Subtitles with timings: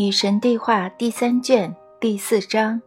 [0.00, 2.80] 与神对话第三卷第四章。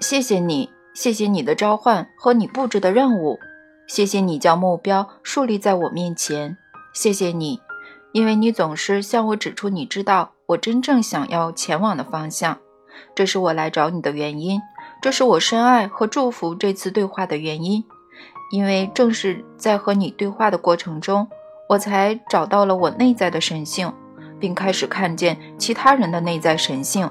[0.00, 3.38] 谢谢你，谢谢你的召唤和你布置的任务，
[3.86, 6.56] 谢谢你将目标树立在我面前，
[6.94, 7.60] 谢谢你，
[8.12, 12.56] 因为你总是向我指出你知道我真正想要前往的方向，
[13.14, 14.58] 这是我来找你的原因，
[15.02, 17.84] 这是我深爱和祝福这次对话的原因，
[18.52, 21.28] 因为正是在和你对话的过程中，
[21.68, 23.92] 我才找到了我内在的神性。
[24.38, 27.08] 并开始看见其他人的内在神性。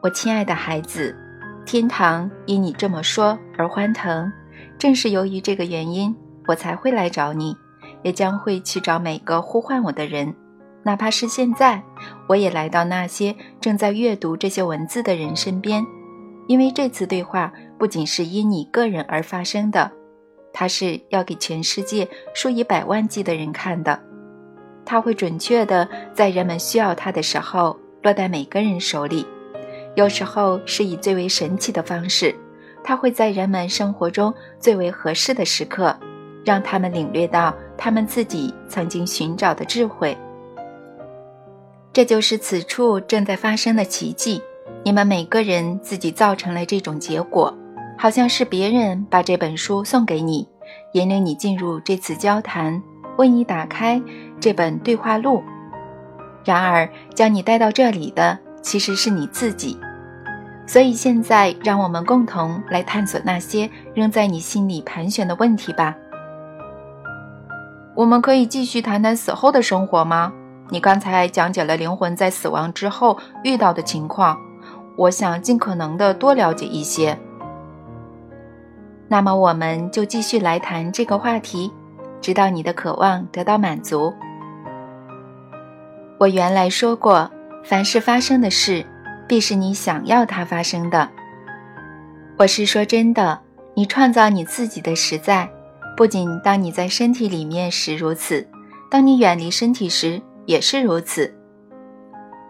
[0.00, 1.16] 我亲爱的孩子，
[1.64, 4.32] 天堂因你这么说而欢腾。
[4.78, 6.14] 正是由于这个原因，
[6.46, 7.56] 我才会来找你，
[8.02, 10.34] 也将会去找每个呼唤我的人，
[10.82, 11.80] 哪怕是现在，
[12.28, 15.86] 我也来到那些正在阅读这些文字的人身边，
[16.48, 19.92] 因为这次对话不仅是因你个人而发生的，
[20.52, 24.02] 它是要给全世界数以百万计的人看的。
[24.84, 29.26] 它会准确的在人们需要它的时候落在每个人手里，
[29.94, 32.34] 有时候是以最为神奇的方式，
[32.82, 35.96] 它会在人们生活中最为合适的时刻，
[36.44, 40.16] 让他们领略到他们自己曾经寻找的智慧。
[41.92, 44.42] 这就是此处正在发生的奇迹。
[44.84, 47.54] 你们每个人自己造成了这种结果，
[47.96, 50.48] 好像是别人把这本书送给你，
[50.94, 52.82] 引领你进入这次交谈。
[53.18, 54.00] 为你打开
[54.42, 55.40] 这本对话录，
[56.44, 59.78] 然而将你带到这里的其实是你自己。
[60.66, 65.94] 所以现在，让我们共同来探索那些仍在你心里盘旋的问题吧。
[67.94, 70.32] 我们可以继续谈谈死后的生活吗？
[70.70, 74.36] 你刚才讲解了灵魂在死亡之后遇到的情况，
[74.96, 77.16] 我想尽可能的多了解一些。
[79.06, 81.72] 那么，我们就继续来谈这个话题。
[82.22, 84.14] 直到你的渴望得到满足。
[86.22, 87.28] 我原来说过，
[87.64, 88.86] 凡是发生的事，
[89.26, 91.08] 必是你想要它发生的。
[92.36, 93.40] 我是说真的，
[93.74, 95.50] 你创造你自己的实在，
[95.96, 98.46] 不仅当你在身体里面时如此，
[98.88, 101.34] 当你远离身体时也是如此。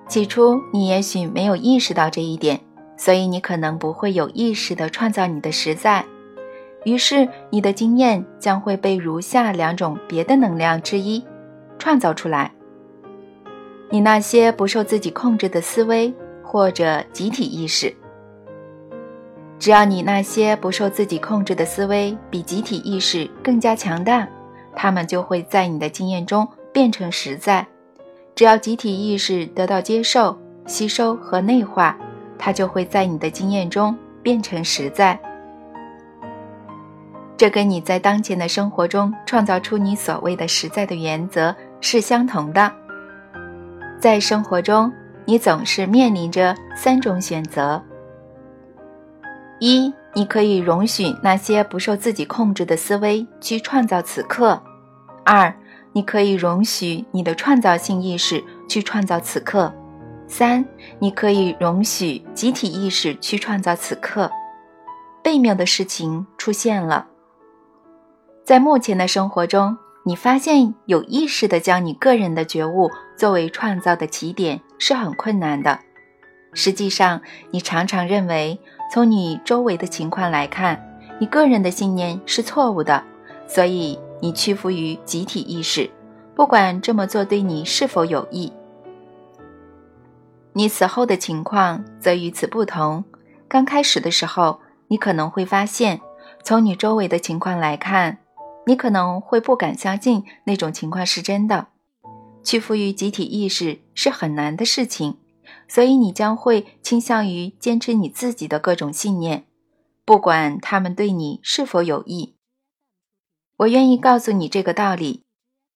[0.06, 2.60] 起初你也许没有意识到这一点，
[2.98, 6.04] 所以你可能不会有意识地创造你的实在。
[6.84, 11.24] 于是，你的经验将会被如下两种别的能量之一
[11.78, 12.52] 创造出来：
[13.92, 16.10] 你那些不受自己控制的思维
[16.42, 17.94] 或者集体意识。
[19.58, 24.26] 只要你那些不受自己控制的思维比集体意识更加强大，
[24.74, 27.66] 它们就会在你的经验中变成实在。
[28.34, 31.94] 只要集体意识得到接受、吸收和内化，
[32.38, 35.20] 它就会在你的经验中变成实在。
[37.36, 42.72] 这跟你在当前的生活中创造出你所谓的实在的原则是相同的。
[44.02, 44.92] 在生活中，
[45.24, 47.80] 你总是面临着三种选择：
[49.60, 54.60] 一，你可以容许那些不受自己控制的思维去创造此刻；
[55.24, 55.54] 二，
[55.92, 59.72] 你可以容许你的创造性意识去创造此刻；
[60.26, 60.64] 三，
[60.98, 64.28] 你可以容许集体意识去创造此刻。
[65.22, 67.06] 悖谬的事情出现了。
[68.44, 75.78] 在目前的生活中，你发现有意识地将你个人的觉悟作为创造的起点是很困难的。
[76.52, 78.58] 实际上，你常常认为，
[78.92, 83.02] 从你周围的情况来看，你个人的信念是错误的，
[83.46, 85.88] 所以你屈服于集体意识，
[86.34, 88.52] 不管这么做对你是否有益。
[90.52, 93.04] 你死后的情况则与此不同。
[93.48, 96.00] 刚开始的时候，你可能会发现，
[96.42, 98.18] 从你周围的情况来看。
[98.64, 101.68] 你可能会不敢相信那种情况是真的，
[102.44, 105.18] 屈服于集体意识是很难的事情，
[105.66, 109.46] 所以你将会倾向于坚持你自己的各种信念，
[110.04, 112.36] 不管他们对你是否有益。
[113.58, 115.24] 我愿意告诉你这个道理：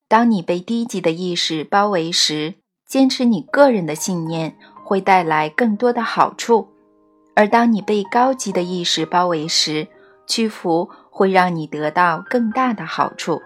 [0.06, 2.54] 当你被低级的意识包围时，
[2.86, 6.68] 坚持你个人的信念会带来更多的好处；
[7.34, 9.88] 而当你被高级的意识包围时，
[10.28, 10.88] 屈服。
[11.16, 13.40] 会让你得到更大的好处，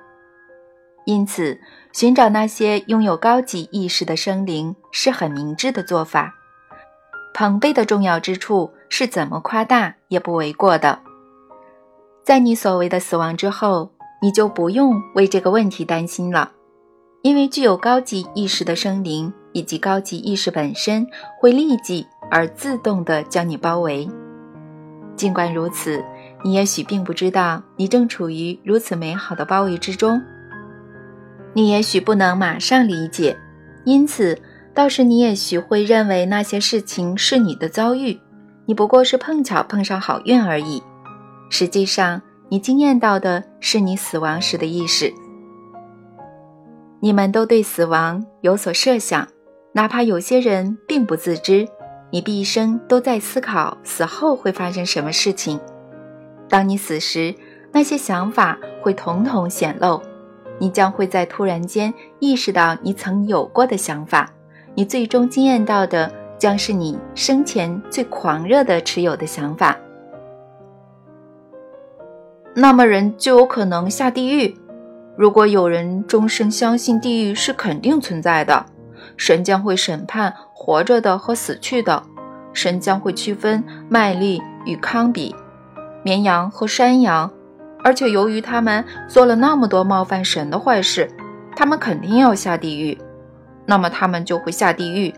[1.04, 1.60] 因此
[1.92, 6.34] 寻找那些拥有高级意识的生灵是很明智的做法。
[7.32, 10.98] 捧杯的重要之处是怎么夸大也不为过的。
[12.24, 16.50] 在你所谓的死亡之后，你就不用为这个问题担心了，
[17.22, 21.06] 因为具有高级意识的生灵以及高级意识本身
[21.38, 24.10] 会立即而自动地将你包围。
[25.14, 26.04] 尽管如此。
[26.42, 30.20] 你也许并不知道，你正处于如此美好的包围之中。
[31.52, 33.36] 你也许不能马上理解，
[33.84, 34.38] 因此，
[34.72, 38.18] 倒是你也许会认为那些事情是你的遭遇，
[38.66, 40.82] 你不过是碰巧碰上好运而已。
[41.50, 45.12] 实际上，你惊艳到的是你死亡时的意识。
[47.00, 49.26] 你们都对死亡有所设想，
[49.72, 51.66] 哪怕有些人并不自知。
[52.12, 55.60] 你毕生都在思考死后会发生什么事情。
[56.50, 57.34] 当你死时，
[57.72, 60.02] 那些想法会统统显露。
[60.58, 64.28] 你将会在突然间意识到你曾有过的想法。
[64.74, 69.76] 你最终惊艳到的将是你生前最狂热的持有的想法。
[72.54, 74.54] 那么，人就有可能下地狱。
[75.16, 78.66] 如果有人终生相信地狱是肯定存在的，
[79.16, 82.02] 神将会审判活着的和死去的，
[82.52, 85.34] 神将会区分麦粒与康比，
[86.02, 87.30] 绵羊和山羊，
[87.84, 91.10] 而且由于他们做了那么多冒犯神的坏事，
[91.54, 92.96] 他们肯定要下地狱。
[93.66, 95.14] 那么他们就会下地狱，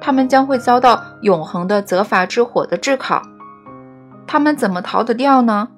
[0.00, 3.22] 他们将会遭到永恒的责罚之火的炙烤。
[4.26, 5.68] 他们怎么逃得掉呢？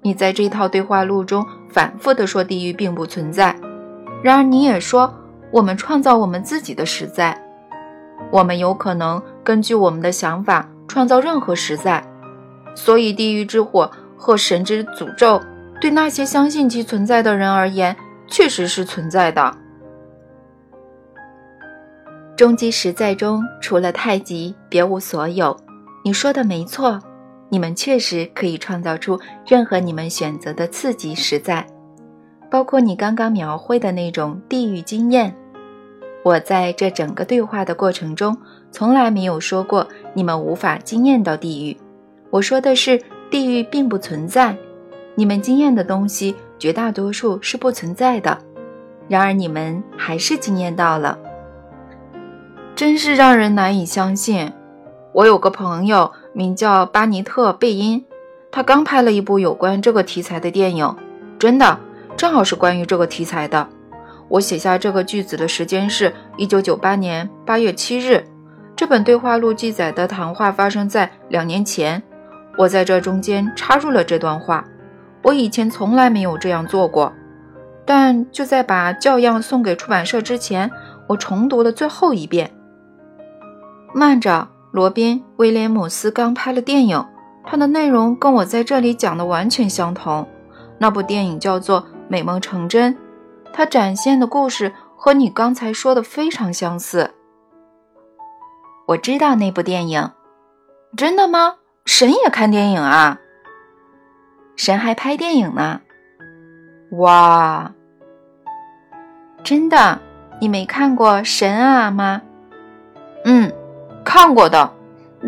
[0.00, 3.54] 你在这套对话录中反复地说地狱并不存在，
[4.22, 5.12] 然而你也说
[5.50, 7.36] 我们创造我们自己的实在，
[8.30, 12.02] 我们有可能根据我们的想法创造任何实在，
[12.74, 15.40] 所以地狱之火和神之诅咒
[15.80, 19.56] 对那些相信其存在的人而言确实是存在的。
[22.36, 25.56] 终极实在中除了太极别无所有，
[26.04, 27.00] 你说的没错。
[27.50, 31.66] 你们确实可以创造出任何你们选择的刺激实在，
[32.50, 35.34] 包括你刚刚描绘的那种地狱经验。
[36.22, 38.36] 我在这整个对话的过程中
[38.70, 41.76] 从来没有说过你们无法经验到地狱。
[42.30, 44.56] 我说的是地狱并不存在，
[45.14, 48.38] 你们经验的东西绝大多数是不存在的。
[49.08, 51.18] 然而你们还是经验到了，
[52.74, 54.52] 真是让人难以相信。
[55.12, 56.12] 我有个朋友。
[56.34, 58.04] 名叫巴尼特·贝因，
[58.52, 60.94] 他刚拍了一部有关这个题材的电影，
[61.36, 61.80] 真的，
[62.16, 63.66] 正好是关于这个题材的。
[64.28, 68.24] 我写下这个句子的时间是一九九八年八月七日。
[68.76, 72.00] 这本对话录记载的谈话发生在两年前，
[72.58, 74.62] 我在这中间插入了这段话。
[75.22, 77.12] 我以前从来没有这样做过，
[77.86, 80.70] 但就在把教样送给出版社之前，
[81.06, 82.50] 我重读了最后一遍。
[83.94, 84.48] 慢着。
[84.70, 87.02] 罗宾·威廉姆斯刚拍了电影，
[87.42, 90.28] 他的内容跟我在这里讲的完全相同。
[90.76, 92.94] 那部电影叫做《美梦成真》，
[93.50, 97.12] 它展现的故事和你刚才说的非常相似。
[98.88, 100.10] 我知道那部电影，
[100.94, 101.54] 真的吗？
[101.88, 103.18] 神也看电影啊？
[104.56, 105.80] 神还拍电影呢？
[106.90, 107.72] 哇，
[109.42, 109.98] 真的？
[110.38, 112.20] 你没看过神啊吗？
[113.24, 113.50] 嗯。
[114.04, 114.74] 看过的，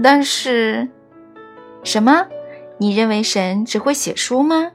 [0.04, 0.86] 但是，
[1.82, 2.26] 什么？
[2.76, 4.72] 你认为神只会写书吗？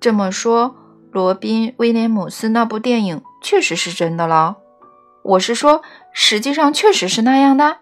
[0.00, 0.74] 这么说，
[1.12, 4.56] 罗宾·威廉姆斯那部电影确实是真的了。
[5.22, 5.82] 我是说，
[6.12, 7.78] 实际上确实是那样的。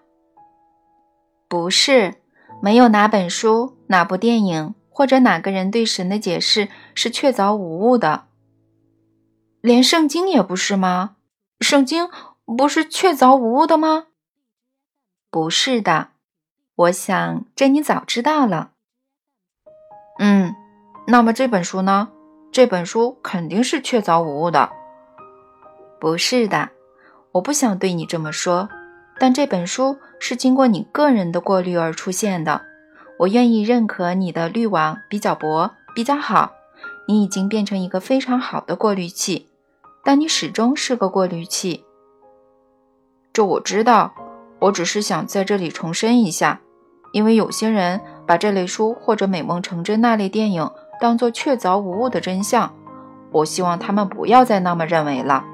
[1.49, 2.17] 不是，
[2.60, 8.26] 没有哪本书、哪部电影或者哪个人对神的解释是确凿无误的。
[9.60, 11.17] 连圣经也不是吗？
[11.60, 12.08] 圣经
[12.44, 14.06] 不是确凿无误的吗？
[15.31, 16.10] 不是的，
[16.74, 18.72] 我想这你早知道了。
[20.19, 20.55] 嗯，
[21.06, 22.10] 那么这本书呢？
[22.50, 24.70] 这本书肯定是确凿无误的。
[26.00, 26.70] 不是的，
[27.32, 28.69] 我不想对你这么说，
[29.19, 32.63] 但这本书是经过你个人的过滤而出现的。
[33.19, 36.53] 我愿意认可你的滤网比较薄，比较好。
[37.06, 39.48] 你已经变成一个非常好的过滤器，
[40.05, 41.84] 但你始终是个过滤器。
[43.32, 44.13] 这我知道。
[44.60, 46.60] 我只是想在这里重申一下，
[47.13, 50.69] 因为有些人把这类书或者《美梦成真》那类电影
[51.01, 52.75] 当作确凿无误的真相，
[53.31, 55.44] 我希望他们不要再那么认为了。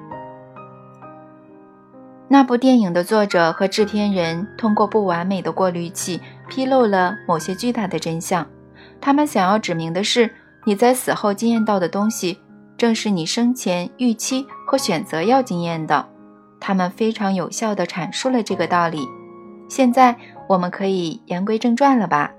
[2.28, 8.46] 那部电影的作者和制片人通过不完美的过滤器披露了某些巨大的真相，
[9.00, 10.30] 他们想要指明的是，
[10.64, 12.38] 你在死后经验到的东西，
[12.76, 16.06] 正是你生前预期和选择要经验的。
[16.58, 19.06] 他们非常有效地阐述了这个道理。
[19.68, 20.16] 现在
[20.48, 22.32] 我们可以言归正传了吧？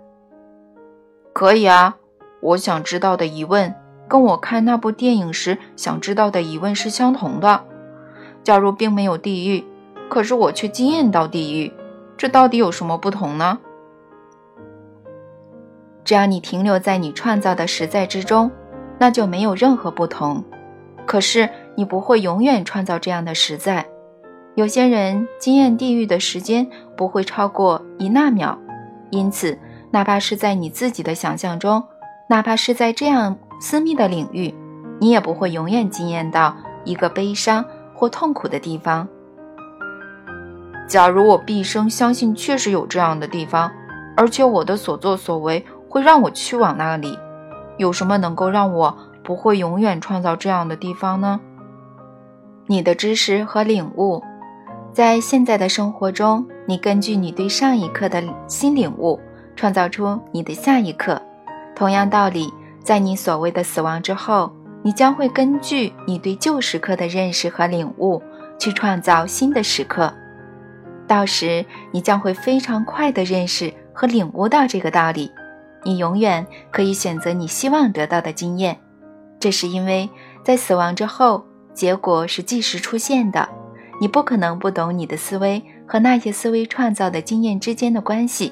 [1.32, 1.96] 可以啊。
[2.42, 3.74] 我想知道的疑问
[4.08, 7.64] 跟我看那部电影时想知道的疑问是相同的。
[8.44, 9.64] 假如并没有地狱，
[10.10, 11.74] 可是我却惊艳到地狱，
[12.18, 13.60] 这到底有什么不同呢？
[16.04, 18.52] 只要你停留在你创造的实在之中，
[19.00, 20.44] 那就没有任何不同。
[21.06, 23.86] 可是你不会永远创造这样的实在。
[24.56, 28.58] 有些人惊艳地狱的时间不会超过一纳秒，
[29.10, 29.58] 因此，
[29.92, 31.84] 哪怕是在你自己的想象中，
[32.30, 34.54] 哪怕是在这样私密的领域，
[35.00, 39.08] 你也不会永远惊艳到一个悲伤或痛苦的地方。
[40.88, 43.72] 假如我毕生相信确实有这样的地方，
[44.16, 47.18] 而且我的所作所为会让我去往那里，
[47.78, 51.40] 有什么能够让我不会永远创造这样的地方呢？
[52.68, 54.22] 你的知识和领悟。
[54.94, 59.20] 在现在的生活中，你根据你对上一刻的新领悟，
[59.56, 61.22] 创造出你的下一刻。
[61.76, 62.50] 同样道理，
[62.82, 64.52] 在你所谓的死亡之后，
[64.84, 68.22] 你将会根据你对旧时刻的认识和领悟，
[68.58, 70.14] 去创造新的时刻。
[71.08, 75.32] 到时，你将会非常快地认识和领悟到这个道理。
[75.84, 78.78] 你永远可以选择你希望得到的经验，
[79.40, 80.10] 这是因为
[80.44, 83.48] 在死亡之后，结果是即时出现的。
[84.02, 88.52] 你不可能不懂你的思维和那些思维创造的经验之间的关系，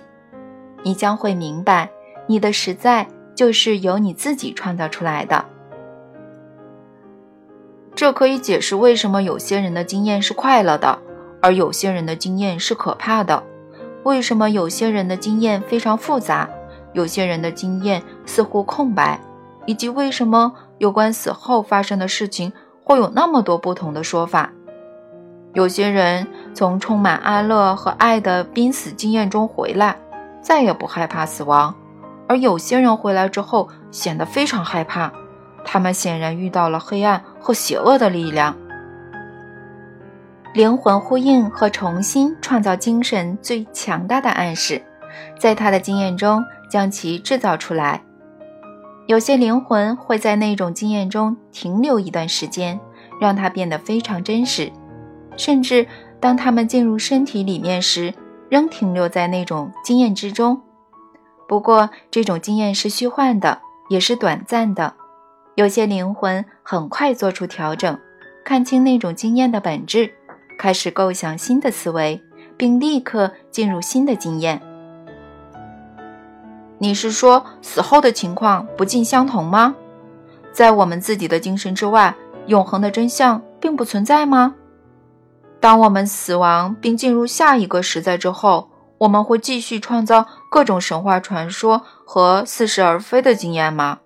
[0.83, 1.89] 你将会明白，
[2.27, 3.05] 你的实在
[3.36, 5.43] 就是由你自己创造出来的。
[7.93, 10.98] 这可以解释为什么有些人的经验是快乐的，
[11.43, 13.43] 而有些人的经验是可怕的；
[14.03, 16.50] 为什么有些人的经验非常复杂，
[16.93, 19.19] 有些人的经验似乎空白，
[19.65, 24.50] 以及为什么有关死后发生的事情会有那么多不同的说法。
[25.53, 29.97] 有些人从充满安乐和爱的濒死经验中回来，
[30.41, 31.73] 再也不害怕死亡；
[32.25, 35.12] 而有些人回来之后显得非常害怕，
[35.65, 38.55] 他们显然遇到了黑暗和邪恶的力量。
[40.53, 44.79] 灵魂呼应和重新创造精神最强大的暗示，
[45.39, 48.00] 在他的经验中将其制造出来。
[49.07, 52.79] 有些灵魂会在那种经验中停留一段时间，
[53.19, 54.72] 让它变得非常真实。
[55.36, 55.88] 甚至
[56.19, 58.13] 当他们进入身体里面时，
[58.48, 60.62] 仍停留在那种经验之中。
[61.48, 64.93] 不过，这种经验是虚幻的，也是短暂的。
[65.55, 68.00] 有些灵魂很快做出调整，
[68.45, 70.13] 看清那种经验的本质，
[70.63, 72.24] 开始构想新的思维，
[72.55, 74.62] 并立刻进入新的经验。
[76.77, 79.75] 你是说死后的情况不尽相同吗？
[80.53, 82.15] 在我们自己的精神之外，
[82.46, 84.55] 永恒的真相并不存在吗？
[85.60, 94.00] 当我们死亡并进入下一个时代之后，我们会继续创造各种神话传说和似是而非的经验吗？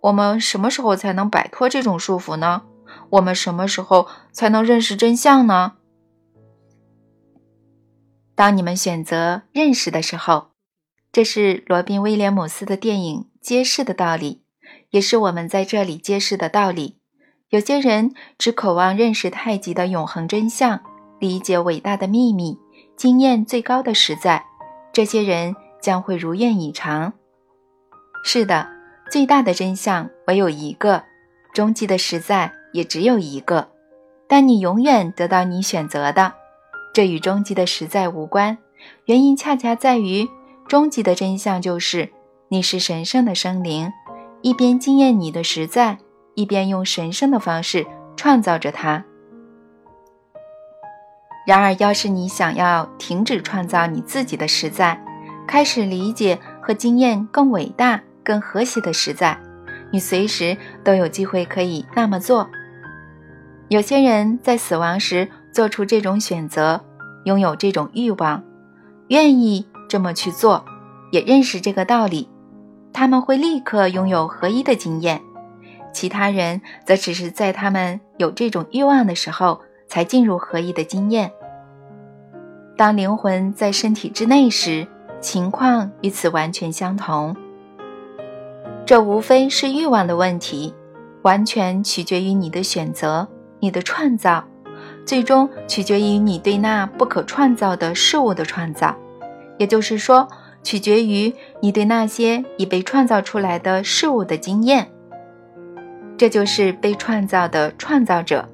[0.00, 2.62] 我们什么时候才能摆脱这种束缚呢？
[3.10, 5.72] 我们什么时候才能认识真相呢？
[8.38, 10.50] 当你们选择认识的时候，
[11.10, 14.42] 这是罗宾·威廉姆斯的电影揭示的道理，
[14.90, 17.00] 也是我们在这里揭示的道理。
[17.48, 20.80] 有些人只渴望认识太极的永恒真相。
[21.18, 22.56] 理解伟大的秘密，
[22.96, 24.44] 经验最高的实在，
[24.92, 27.14] 这些人将会如愿以偿。
[28.22, 28.68] 是的，
[29.10, 31.02] 最大的真相唯有一个，
[31.52, 33.72] 终极的实在也只有一个。
[34.28, 36.34] 但你永远得到你选择的，
[36.92, 38.58] 这与终极的实在无关。
[39.06, 40.28] 原因恰恰在于，
[40.66, 42.10] 终极的真相就是
[42.48, 43.92] 你是神圣的生灵，
[44.42, 45.98] 一边经验你的实在，
[46.34, 49.04] 一边用神圣的方式创造着它。
[51.46, 55.02] 然而，要是你想要停止创造你自己的实在，
[55.46, 59.38] 开始理解和经验更伟大、更和谐的实在，
[59.90, 62.48] 你随时都有机会可以那么做。
[63.68, 65.28] 有些人在死亡时
[65.58, 66.80] 做出这种选择，
[67.24, 68.40] 拥有这种欲望，
[69.08, 70.64] 愿意这么去做，
[71.10, 72.28] 也认识这个道理，
[72.92, 75.20] 他们会立刻拥有合一的经验。
[75.92, 81.32] 其他人则只是在他们有这种欲望的时候才进入合一的经验。
[82.76, 84.86] 当灵魂在身体之内时，
[85.20, 87.36] 情况与此完全相同。
[88.86, 90.72] 这无非是欲望的问题，
[91.22, 93.26] 完全取决于你的选择、
[93.58, 94.44] 你的创造，
[95.08, 98.94] 最终取决于你对那不可创造的事物的创造，
[99.56, 100.28] 也就是说，
[100.62, 104.86] 取决于你对那些已被创造出来的事物的经验。
[106.18, 108.46] 这就是被创造的创造者，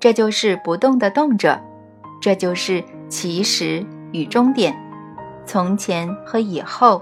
[0.00, 1.60] 这就是不动的动者，
[2.18, 2.82] 这就是。
[3.06, 4.74] 起始与终点，
[5.44, 7.00] 从前和以后，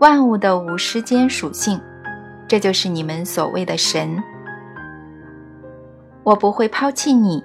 [0.00, 1.80] 万物的无时间属性，
[2.46, 4.22] 这就是你们所谓的神。
[6.24, 7.42] 我不会抛弃你，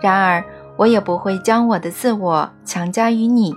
[0.00, 0.44] 然而
[0.76, 3.54] 我也不会将我的自我强加于你。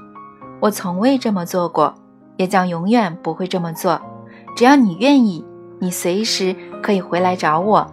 [0.60, 1.96] 我从未这么做过，
[2.38, 4.02] 也将永远不会这么做。
[4.56, 5.46] 只要你愿意，
[5.80, 7.92] 你随时可以回来找我。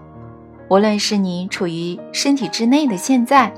[0.68, 3.52] 无论是你处于身体之内的现在，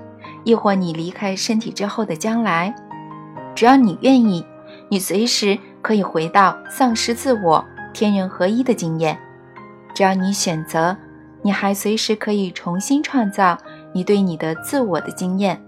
[0.44, 2.75] 亦或你离开身体之后的将来，
[3.54, 4.44] 只要你愿意，
[4.88, 9.18] 你随时可以回到丧失自我、天人合一的经验。
[9.92, 10.97] 只要你选择，
[11.42, 13.59] 你还随时可以重新创造
[13.92, 15.62] 你对你的自我的经验。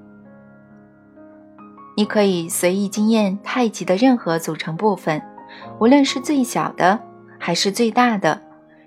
[1.97, 5.21] 你可以随意经验太极的任何组成部分，
[5.79, 6.99] 无论是最小的
[7.39, 8.41] 还是最大的。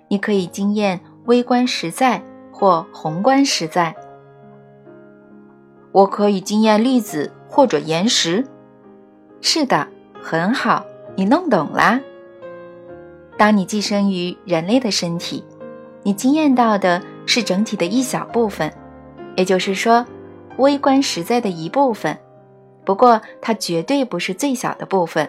[0.08, 3.94] 你可以经验微观实在或宏观实在。
[5.92, 8.44] 我可以经验粒子或者岩石。
[9.40, 9.86] 是的，
[10.20, 12.00] 很好，你弄懂啦。
[13.38, 15.44] 当你寄生于人类的身体，
[16.02, 18.72] 你经验到的是整体的一小部分，
[19.36, 20.04] 也就是说，
[20.56, 22.16] 微观实在的一部分。
[22.84, 25.28] 不过，它绝对不是最小的部分。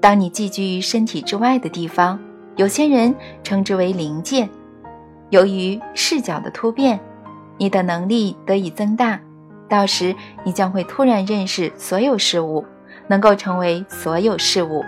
[0.00, 2.20] 当你寄居于身体之外的地方，
[2.56, 4.48] 有些人称之为灵界。
[5.30, 7.00] 由于视角的突变，
[7.56, 9.18] 你的能力得以增大。
[9.68, 10.14] 到时，
[10.44, 12.64] 你将会突然认识所有事物，
[13.08, 14.84] 能够成为所有事物。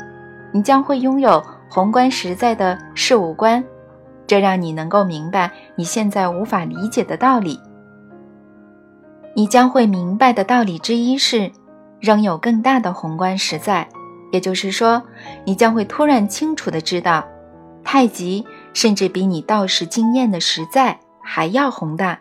[0.52, 3.64] 你将会拥有宏观实在的事物观，
[4.26, 7.58] 这让你能够明白你现在无法理解的道理。
[9.36, 11.52] 你将会明白的道理之一是。
[12.00, 13.88] 仍有更大的宏观实在，
[14.30, 15.02] 也就是说，
[15.44, 17.26] 你将会突然清楚地知道，
[17.82, 22.18] 太极甚至比你道时经验的实在还要宏大。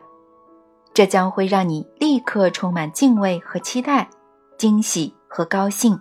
[0.93, 4.09] 这将会让你立刻充满敬畏和期待，
[4.57, 5.99] 惊喜和高兴，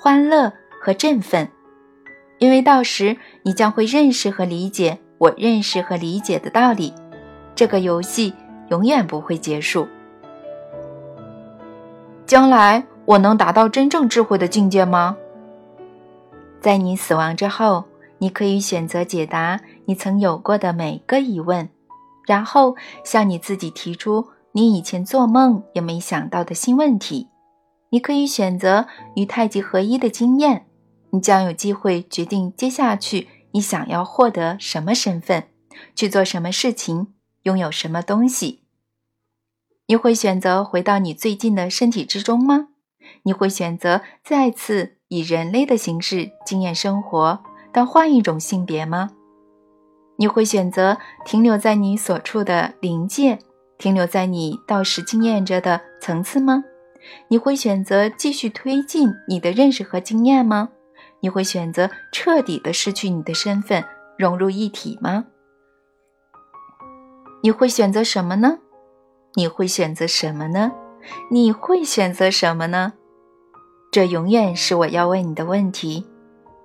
[0.00, 1.48] 欢乐和振奋，
[2.38, 6.94] 因为到时你将会认识和理解我认识和理解的道理。
[7.56, 8.32] 这个游戏
[8.70, 9.86] 永远不会结束。
[12.28, 12.86] 将来。
[13.06, 15.16] 我能达到真正智慧的境界吗？
[16.60, 17.86] 在你死亡之后，
[18.18, 21.70] 你可以选择解答你曾有过的每个疑问，
[22.26, 27.28] 然后向你自己提出你以前做梦也没想到的新问题。
[27.88, 28.86] 你可以选择
[29.16, 30.66] 与太极合一的经验，
[31.08, 35.44] 你将有机会决定接下去你想要获得什么身份，
[35.94, 37.14] 去做什么事情，
[37.44, 38.64] 拥有什么东西。
[39.90, 42.68] 你会选择回到你最近的身体之中吗？
[43.22, 49.08] 你会选择再次以人类的形式经验生活，但换一种性别吗？
[50.16, 53.38] 你会选择停留在你所处的临界，
[53.78, 56.64] 停留在你到时经验着的层次吗？
[57.28, 60.68] 你会选择继续推进你的认识和经验吗？
[61.20, 63.82] 你会选择彻底的失去你的身份，
[64.18, 65.24] 融入一体吗？
[67.42, 68.58] 你会选择什么呢？
[69.38, 70.72] 你会选择什么呢？
[71.30, 72.94] 你会选择什么呢？
[73.92, 76.04] 这永远是我要问你的问题，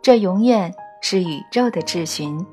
[0.01, 2.43] 这永远是宇宙的质询，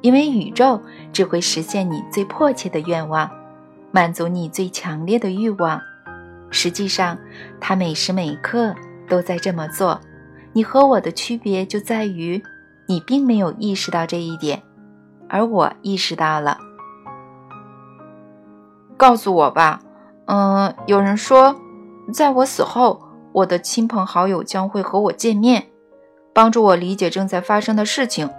[0.00, 3.30] 因为宇宙只会实现你最迫切的愿望，
[3.92, 5.80] 满足你最强烈的欲望。
[6.50, 7.16] 实际上，
[7.60, 8.74] 它每时每刻
[9.08, 10.00] 都在这么做。
[10.52, 12.42] 你和我的区别就在于，
[12.88, 14.60] 你并没有意识到这一点，
[15.28, 16.58] 而我意识到了。
[19.02, 19.80] 告诉我吧。
[20.26, 21.56] 嗯，有人说，
[22.14, 25.66] 在我死后，我的亲朋好友将会和我见面，
[26.32, 28.30] 帮助我理解正在发生的事情，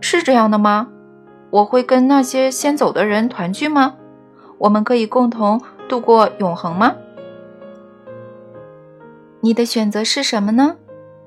[0.00, 0.88] 是这样的吗？
[1.50, 3.94] 我会跟那些先走的人团聚吗？
[4.58, 6.96] 我们可以共同度过永恒吗？
[9.40, 10.74] 你的选择是什么呢？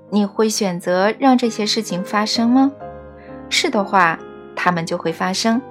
[0.09, 2.73] 你会选择让这些事情发生吗？
[3.47, 4.19] 是的话，
[4.53, 5.61] 他们就会发生。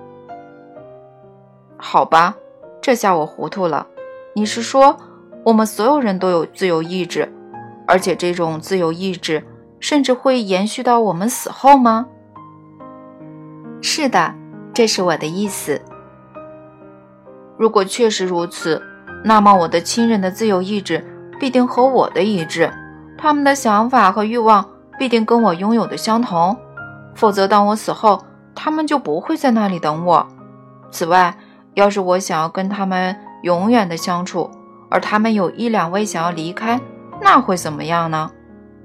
[1.76, 2.34] 好吧，
[2.80, 3.86] 这下我糊涂了。
[4.34, 4.96] 你是说，
[5.44, 7.30] 我们所有人都有自由意志，
[7.86, 9.44] 而且这种自由意志
[9.80, 12.06] 甚至会延续到我们死后吗？
[13.82, 14.34] 是的，
[14.72, 15.80] 这是我的意思。
[17.58, 18.82] 如果确实如此，
[19.24, 21.04] 那么我的亲人的自由意志
[21.38, 22.72] 必定和我的一致，
[23.18, 24.66] 他们的想法和欲望
[24.98, 26.56] 必定跟我拥有的相同。
[27.14, 30.26] 否则，当我死后，他们就不会在那里等我。
[30.90, 31.36] 此外，
[31.74, 34.50] 要是我想要跟他们，永远的相处，
[34.90, 36.80] 而他们有一两位想要离开，
[37.20, 38.30] 那会怎么样呢？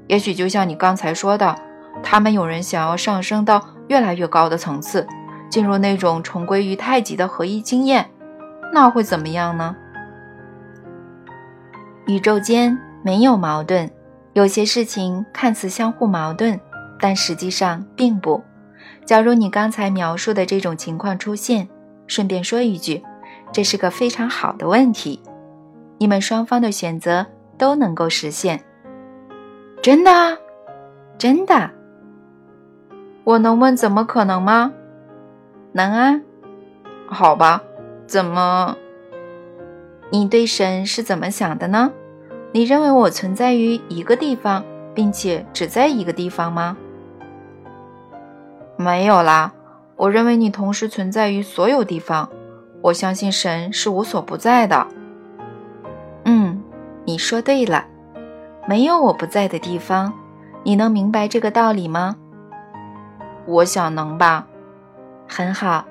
[0.08, 1.56] 也许就像你刚才说的，
[2.04, 5.08] 他们有人想要上升到越来越高的层次，
[5.50, 8.10] 进入那种重归于太极的合一经验，
[8.72, 9.76] 那会怎么样呢？
[12.06, 13.90] 宇宙间没有矛盾，
[14.34, 16.60] 有些事情看似相互矛盾，
[17.00, 18.44] 但实际上并不。
[19.06, 21.68] 假如你刚才描述的这种情况出现，
[22.08, 23.04] 顺便说一句。
[23.52, 25.22] 这是个非常好的问题，
[25.98, 27.26] 你们双方的选择
[27.58, 28.64] 都能够实现。
[29.82, 30.38] 真的，
[31.18, 31.72] 真的。
[33.24, 34.74] 我能问怎么可能吗？
[35.72, 36.22] 能啊。
[37.08, 37.62] 好吧，
[38.08, 38.76] 怎么？
[40.12, 41.92] 你对神是怎么想的呢？
[42.52, 44.64] 你认为我存在于一个地方，
[44.94, 46.76] 并且只在一个地方吗？
[48.78, 49.54] 没有啦，
[49.96, 52.30] 我认为你同时存在于所有地方。
[52.82, 54.86] 我相信神是无所不在的。
[56.26, 56.62] 嗯，
[57.04, 57.86] 你说对了，
[58.68, 60.14] 没有我不在的地方。
[60.64, 62.16] 你能明白这个道理吗？
[63.48, 64.46] 我想能吧。
[65.28, 65.86] 很好，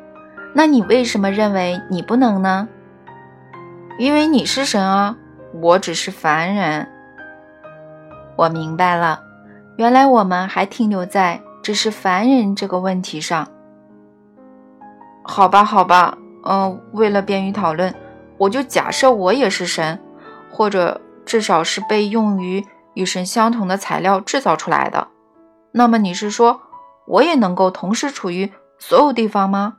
[0.54, 2.68] 那你为什么认为你不能呢？
[3.98, 5.16] 因为你是神啊，
[5.60, 6.86] 我只是凡人。
[8.36, 9.20] 我明白了，
[9.76, 13.48] 原来我们还停留在只是凡人这个问题上。
[15.24, 17.92] 好吧，好吧，嗯，为了便于讨论，
[18.36, 19.98] 我就假设我也是神，
[20.50, 25.08] 或者至少是被用于与神相同的材料制造出来的。
[25.72, 26.60] 那么你是说，
[27.06, 29.78] 我也能够同时处于所有地方吗？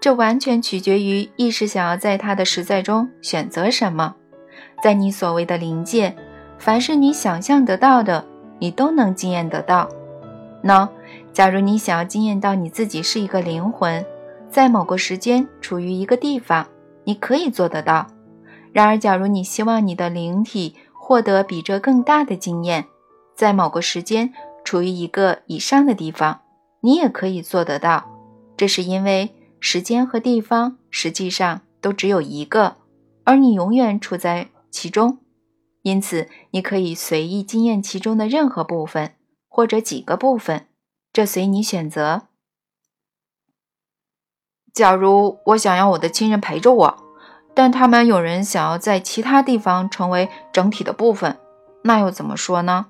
[0.00, 4.14] 这完全取决于意识想要在它的实在中选择什么。
[4.82, 6.14] 在你所谓的临界，
[6.58, 8.24] 凡是你想象得到的，
[8.58, 9.88] 你都能经验得到。
[10.62, 10.88] 喏，
[11.32, 14.04] 假如你想要经验到你自己是一个灵魂，
[14.50, 16.66] 在某个时间处于一个地方，
[17.04, 18.06] 你可以做得到。
[18.72, 22.86] 然而，假如你希望你的灵体获得比这更大的经验，
[23.34, 24.32] 在某个时间
[24.64, 26.40] 处于一个以上的地方，
[26.80, 28.04] 你也可以做得到。
[28.56, 29.34] 这是因为。
[29.64, 32.78] 时间和地方实际上都只有一个，
[33.22, 35.18] 而你永远处在其中，
[35.82, 39.12] 因此你可以随意经验其中的任何部分
[39.46, 40.66] 或者几个部分，
[41.12, 42.22] 这随你选择。
[44.72, 46.96] 假如我想要我的亲人陪着我，
[47.54, 51.38] 但他们有人想要在其他地方成为整体的部分，
[51.82, 52.86] 那又怎么说呢？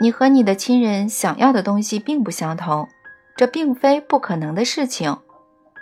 [0.00, 2.88] 你和你的亲人想要的东西并不相同。
[3.36, 5.16] 这并非不可能的事情。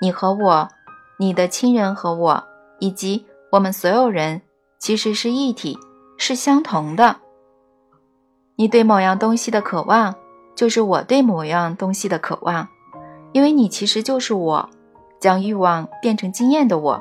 [0.03, 0.69] 你和我，
[1.19, 2.45] 你的亲人和我，
[2.81, 4.43] 以及我们所有人，
[4.79, 5.79] 其实是一体，
[6.19, 7.17] 是相同的。
[8.57, 10.15] 你对某样东西的渴望，
[10.57, 12.67] 就是我对某样东西的渴望，
[13.33, 14.69] 因为你其实就是我，
[15.21, 17.01] 将欲望变成经验的我。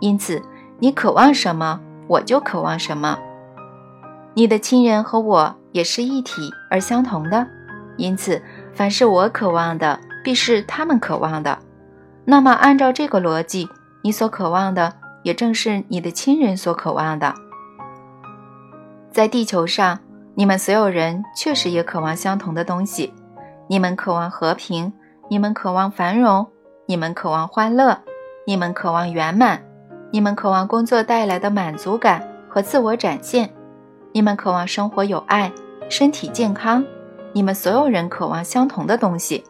[0.00, 0.42] 因此，
[0.80, 3.18] 你渴望什么，我就渴望什么。
[4.34, 7.46] 你的亲人和我也是一体而相同的，
[7.96, 8.42] 因此。
[8.72, 11.60] 凡是我渴望的，必是他们渴望的。
[12.24, 13.68] 那么，按照这个逻辑，
[14.02, 17.32] 你所渴望的，也正是你的亲人所渴望的。
[19.12, 20.00] 在地球上，
[20.36, 23.12] 你们所有人确实也渴望相同的东西。
[23.68, 24.92] 你们渴望和平，
[25.28, 26.46] 你们渴望繁荣，
[26.86, 27.98] 你们渴望欢乐，
[28.46, 29.62] 你们渴望圆满，
[30.10, 33.48] 你们渴望工作带来的满足感和自我展现，
[34.12, 35.50] 你们渴望生活有爱，
[35.88, 36.84] 身体健康。
[37.32, 39.42] 你们所有人渴望相同的东西，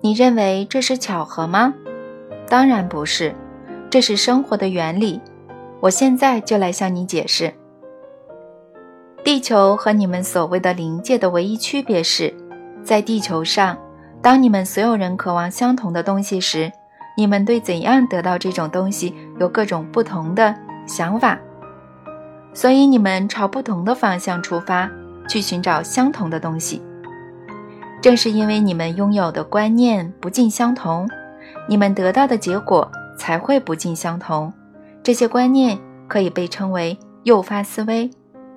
[0.00, 1.74] 你认为这是巧合吗？
[2.48, 3.34] 当然不是，
[3.88, 5.20] 这是生活的原理。
[5.80, 7.54] 我现在就来向你解释。
[9.30, 12.34] 地球和你们所谓的灵界的唯一区别是，
[12.82, 13.78] 在地球上，
[14.20, 16.68] 当你们所有人渴望相同的东西时，
[17.16, 20.52] 你们对怎样得到这种东西有各种不同的
[20.84, 21.38] 想法，
[22.52, 24.90] 所以你们朝不同的方向出发。
[25.28, 26.82] 去寻找相同的东西，
[28.02, 31.08] 正是因为你们拥有的观念不尽相同，
[31.68, 34.52] 你们得到的结果才会不尽相同。
[35.04, 38.10] 这些观念可以被称为诱发思维，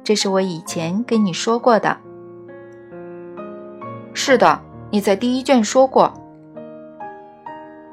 [0.03, 1.97] 这是我以前跟你说过的。
[4.13, 4.59] 是的，
[4.91, 6.13] 你在第一卷说过，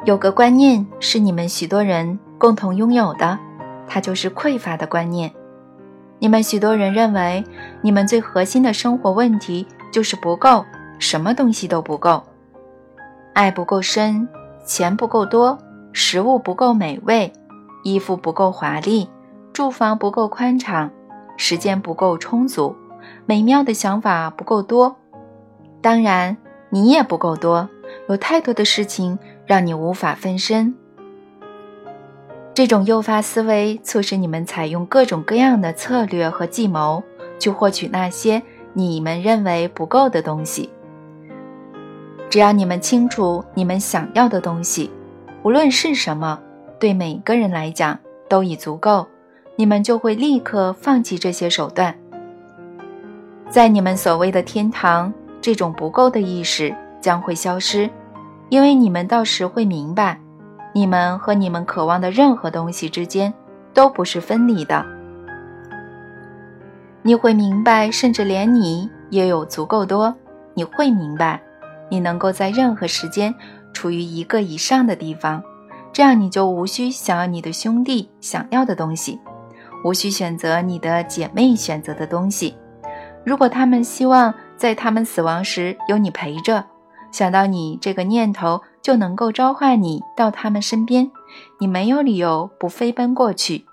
[0.04, 3.38] 有个观念是你们许多人共同拥有的，
[3.86, 5.30] 它就是匮乏的观念。
[6.18, 7.42] 你们许多人认为，
[7.80, 10.64] 你们最核心的生活问题就是不够，
[10.98, 12.22] 什么东西都不够，
[13.32, 14.28] 爱不够深，
[14.62, 15.56] 钱不够多，
[15.94, 17.32] 食物不够美味，
[17.82, 19.08] 衣服不够华丽，
[19.54, 20.90] 住房不够宽敞，
[21.40, 22.76] 时间不够充足，
[23.24, 24.94] 美妙的想法不够多。
[25.80, 26.36] 当然，
[26.68, 27.66] 你也不够多，
[28.10, 30.74] 有太多的事情让你无法分身。
[32.52, 37.02] 这种诱发思维促使你们采用各种各样的策略和计谋，
[37.38, 38.42] 去获取那些
[38.74, 40.68] 你们认为不够的东西。
[42.28, 44.90] 只要你们清楚你们想要的东西，
[45.42, 46.38] 无论是什么，
[46.78, 47.98] 对每个人来讲
[48.28, 49.06] 都已足够，
[49.60, 51.94] 你们就会立刻放弃这些手段。
[53.50, 57.90] 在你们所谓的天堂，这种不够的意识将会消失，
[58.48, 60.18] 因为你们到时会明白。
[60.72, 63.34] 你们和你们渴望的任何东西之间
[63.74, 64.82] 都不是分离的。
[67.02, 70.16] 你会明白，甚至连你也有足够多。
[70.54, 71.38] 你会明白，
[71.90, 73.34] 你能够在任何时间
[73.74, 75.42] 处于一个以上的地方，
[75.92, 79.20] 这样你就无需想要你的兄弟想要的东西，
[79.84, 82.54] 无需选择你的姐妹选择的东西。
[83.24, 86.64] 如果他们希望在他们死亡时有你陪着，
[87.12, 91.10] 想到你这个念头就能够召唤你到他们身边，
[91.58, 93.66] 你没有理由不飞奔过去，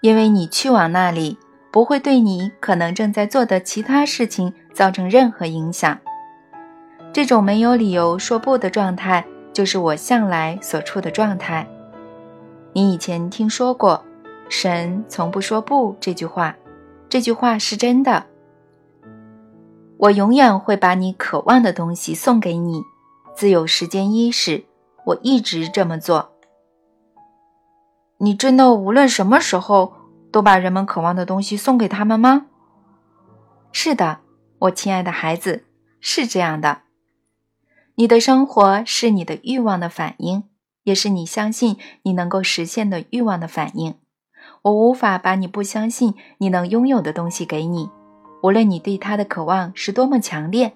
[0.00, 1.38] 因为你去往那里
[1.70, 5.98] 不会对你可能正在做的其他事情造成任何影响。
[7.12, 11.66] 这种没有理由说不的状态，就是我向来所处的状态。
[12.72, 14.04] 你以前听说过
[14.48, 16.56] “神从不说不”这句话，
[17.08, 18.26] 这句话是真的。
[19.98, 22.82] 我永远会把你渴望的东西送给你，
[23.34, 24.64] 自有时间伊始，
[25.06, 26.32] 我一直这么做。
[28.18, 29.92] 你真的无论什么时候
[30.30, 32.46] 都把人们渴望的东西送给他们吗？
[33.72, 34.20] 是的，
[34.60, 35.64] 我亲爱的孩子，
[36.00, 36.82] 是这样的。
[37.96, 40.44] 你的生活是你的欲望的反应，
[40.84, 43.96] 也是你相信你能够实现的欲望的反应。
[44.62, 47.90] 我无法把你不相信你能拥有的东西给你。
[48.42, 50.74] 无论你对他的渴望是多么强烈，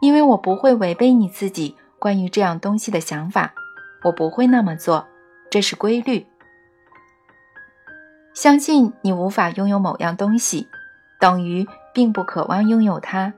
[0.00, 3.52] 因为我不会违背你自己关于这样东西的想法，
[4.04, 5.06] 我不会那么做，
[5.50, 6.26] 这是规律。
[8.32, 10.68] 相信你无法拥有某样东西，
[11.20, 13.34] 等于并不渴望拥有它，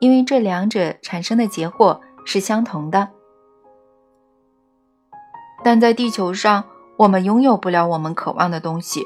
[0.00, 3.08] 因为这两者产生的结果是相同的。
[5.62, 6.64] 但在地球上，
[6.98, 9.00] 我们拥有不了我们渴望的东西，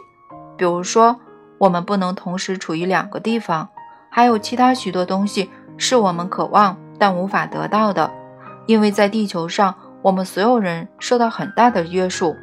[0.56, 1.14] 比如说，
[1.58, 3.68] 我们不能同时处于两个地方。
[4.10, 8.10] 还有其他许多东西是我们渴望但无法得到的，
[8.66, 12.34] 因为在地球上，我们所有人受到很大的约束。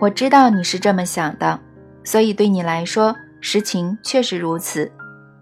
[0.00, 1.58] 我知道你是这么想的，
[2.04, 4.92] 所以对你来说，实情确实如此。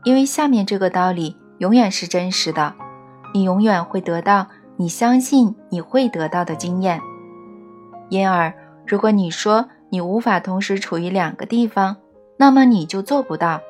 [0.04, 2.74] 因为下面这个道理永远是真实的，
[3.34, 4.46] 你永远会得到
[4.78, 6.98] 你相信你会得到的经验。
[8.08, 8.52] 因而，
[8.86, 11.96] 如果你说你无法同时处于两个地方，
[12.36, 13.60] 那么你就做不到。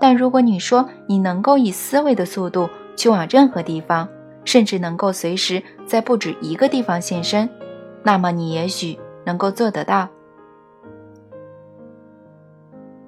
[0.00, 4.08] 但如果你说你能够以思维的速度去往任何地方，
[4.44, 7.48] 甚至能够随时在不止一个地方现身，
[8.02, 10.08] 那么你也许能够做得到。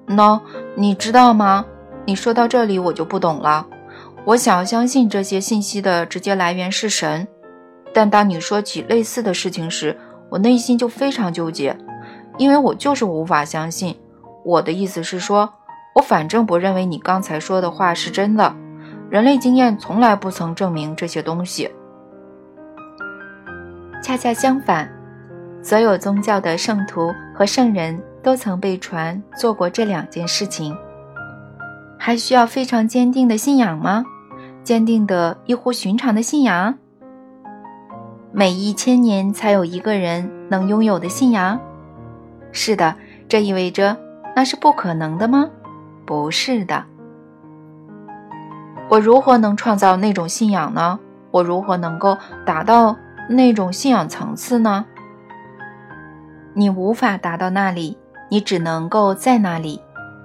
[0.07, 0.39] 喏，
[0.75, 1.65] 你知道吗？
[2.05, 3.67] 你说到这里我就不懂了。
[4.23, 7.27] 我想要相信这些信息的直接来源是神，
[7.93, 9.95] 但当你说起类似的事情时，
[10.29, 11.77] 我内心就非常纠结，
[12.37, 13.95] 因为我就是无法相信。
[14.43, 15.53] 我的意思是说。
[15.97, 18.55] 我反正不认为你刚才说的话是真的。
[19.09, 21.67] 人类经验从来不曾证明这些东西。
[24.03, 24.87] 恰恰相反，
[25.63, 30.77] 所有宗教的圣徒和圣人都曾被传做过这两件事情。
[31.97, 34.05] 还需要非常坚定的信仰吗？
[34.63, 36.77] 坚定的异乎寻常的信仰？
[38.37, 41.59] 每一千年才有一个人能拥有的信仰？
[42.51, 42.95] 是的，
[43.27, 43.97] 这意味着
[44.35, 45.49] 那是不可能的吗？
[46.05, 46.85] 不是的，
[48.89, 50.99] 我如何能创造那种信仰呢？
[51.31, 52.95] 我如何能够达到
[53.27, 54.85] 那种信仰层次呢？
[56.53, 57.97] 你无法达到那里，
[58.29, 59.81] 你只能够在那里。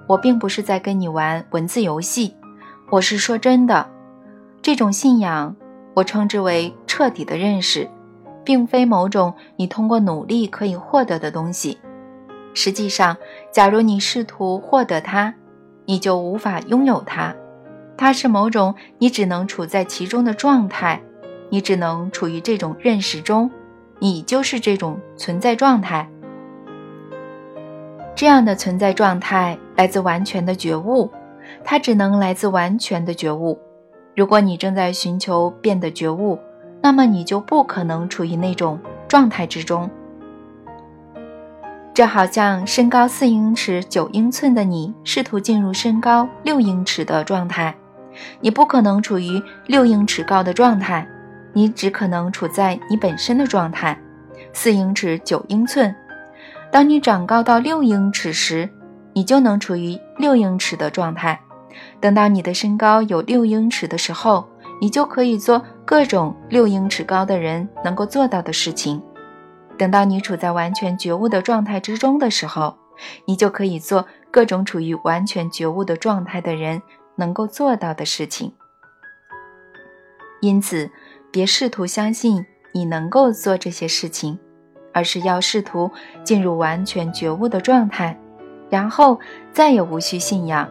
[0.07, 2.35] 我并不是在跟你玩文字游戏，
[2.91, 3.89] 我是说真的。
[4.61, 5.55] 这种信仰，
[5.95, 7.89] 我称之为彻底的认识，
[8.43, 11.77] 并非某种你通过努力可以获得的东西。
[12.53, 13.17] 实际上，
[13.51, 15.33] 假如你试图获得它，
[15.85, 17.35] 你就无法拥有它，
[17.97, 21.01] 它是某种你只能处在其中的状态，
[21.49, 23.49] 你只能处于这种认识中，
[23.99, 26.07] 你就是这种存在状态。
[28.15, 31.09] 这样的存在状态来自完全的觉悟，
[31.63, 33.59] 它只能来自完全的觉悟。
[34.15, 36.37] 如果你正在寻求变得觉悟，
[36.83, 39.89] 那么你就不可能处于那种状态之中。
[41.93, 47.73] 这好像身高四英尺九英寸的你试图进入身高六英尺的状态，
[48.41, 51.07] 你不可能处于六英尺高的状态，
[51.53, 53.97] 你只可能处在你本身的状态，
[54.51, 55.95] 四英尺九英寸。
[56.69, 58.69] 当你长高到六英尺时，
[59.13, 61.39] 你就能处于六英尺的状态。
[62.01, 64.47] 等到你的身高有六英尺的时候，
[64.83, 69.01] 你就可以做各种六英尺高的人能够做到的事情。
[69.77, 72.75] 等到你处在完全觉悟的状态之中的时候，
[73.23, 76.81] 你就可以做各种处于完全觉悟的状态的人
[77.15, 78.51] 能够做到的事情。
[80.41, 80.91] 因此，
[81.31, 84.37] 别试图相信你能够做这些事情，
[84.91, 85.89] 而是要试图
[86.25, 88.19] 进入完全觉悟的状态，
[88.69, 89.17] 然后
[89.53, 90.69] 再也无需信仰，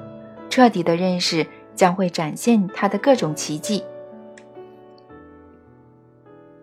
[0.51, 3.83] 彻底的认识将会展现它的各种奇迹。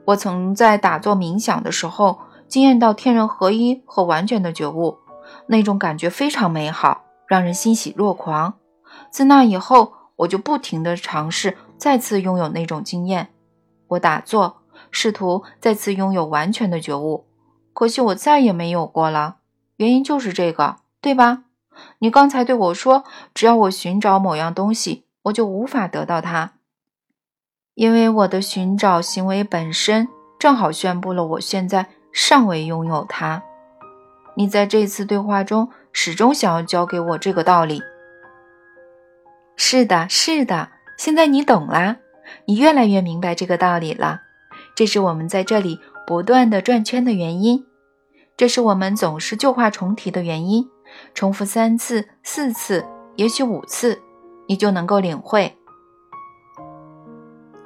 [0.09, 4.97] 我曾在打坐冥想的时候，经验到天人合一和完全的觉悟，
[5.47, 8.55] 那种感觉非常美好，让人欣喜若狂。
[9.11, 13.29] 自那以后，我就不停地尝试再次拥有那种经验。
[13.89, 17.27] 我打坐，试图再次拥有完全的觉悟，
[17.73, 19.37] 可惜我再也没有过了。
[19.77, 21.43] 原因就是这个，对吧？
[21.99, 23.03] 你刚才对我说，
[23.35, 26.53] 只要我寻找某样东西，我就无法得到它，
[27.79, 30.05] 因为我的寻找行为本身
[30.37, 33.41] 正好宣布了我现在尚未拥有它。
[34.35, 37.81] 你在这次对话中始终想要教给我这个道理。
[39.55, 41.95] 是的，是的，现在你懂啦，
[42.43, 44.19] 你越来越明白这个道理了。
[44.75, 47.63] 这是我们在这里不断的转圈的原因，
[48.35, 50.67] 这是我们总是旧话重提的原因。
[51.13, 54.01] 重复三次、四次，也许五次，
[54.49, 55.55] 你就能够领会。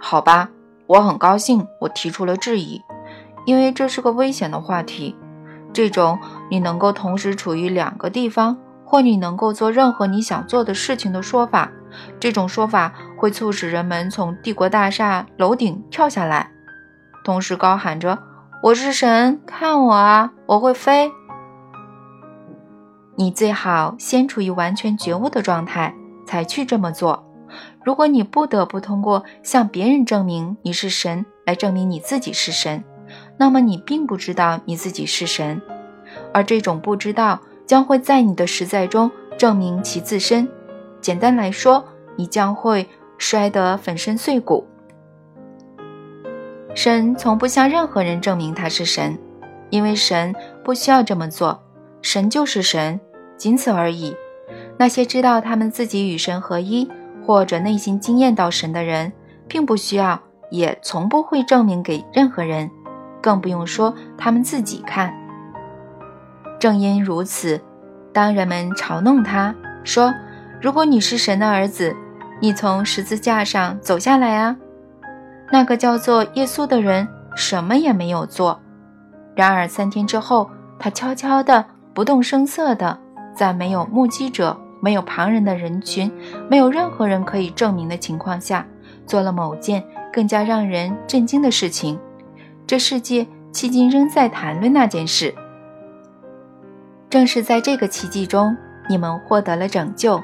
[0.05, 0.49] 好吧，
[0.85, 2.81] 我很高兴我提出了质疑，
[3.45, 5.15] 因为这是个危险的话题。
[5.71, 6.19] 这种
[6.51, 11.71] 你能够同时处于两个地方，或你能够做任何你想做的事情的说法。
[12.19, 16.51] 这种说法会促使人们从帝国大厦楼顶跳下来，
[17.23, 18.19] 同时高喊着
[18.61, 21.09] ：“我是神，看我啊，我会飞。”
[23.15, 25.95] 你最好先处于完全觉悟的状态，
[26.27, 27.25] 才去这么做。
[27.83, 32.83] 如果你不得不通过向别人证明你是神来证明你自己是神，
[33.37, 35.61] 那么你并不知道你自己是神，
[36.33, 40.47] 而这种不知道将会在你的实在中证明其自身。
[41.01, 41.83] 简单来说，
[42.15, 44.65] 你将会摔得粉身碎骨。
[46.73, 49.17] 神从不向任何人证明他是神，
[49.69, 51.61] 因为神不需要这么做。
[52.01, 52.99] 神就是神，
[53.37, 54.15] 仅此而已。
[54.77, 56.89] 那些知道他们自己与神合一，
[57.25, 59.11] 或者内心惊艳到神的人，
[59.47, 62.69] 并不需要，也从不会证明给任何人，
[63.21, 65.13] 更不用说他们自己看。
[66.59, 67.59] 正因如此，
[68.11, 70.13] 当人们嘲弄他说。
[70.61, 71.93] 如果你是神的儿子，
[72.39, 74.55] 你从十字架上走下来啊！
[75.51, 77.05] 那个叫做耶稣的人
[77.35, 78.57] 什么也没有做。
[79.35, 82.97] 然而三天之后，他悄悄地、不动声色地，
[83.35, 86.11] 在没有目击者、没有旁人的人群、
[86.49, 88.67] 没有任何人可以证明的情况下，
[89.07, 91.97] 做了某件更加让人震惊的事情。
[92.67, 95.33] 这世界迄今仍在谈论那件事。
[97.09, 98.57] 正是在这个奇迹中，
[98.89, 100.21] 你们获得了拯救。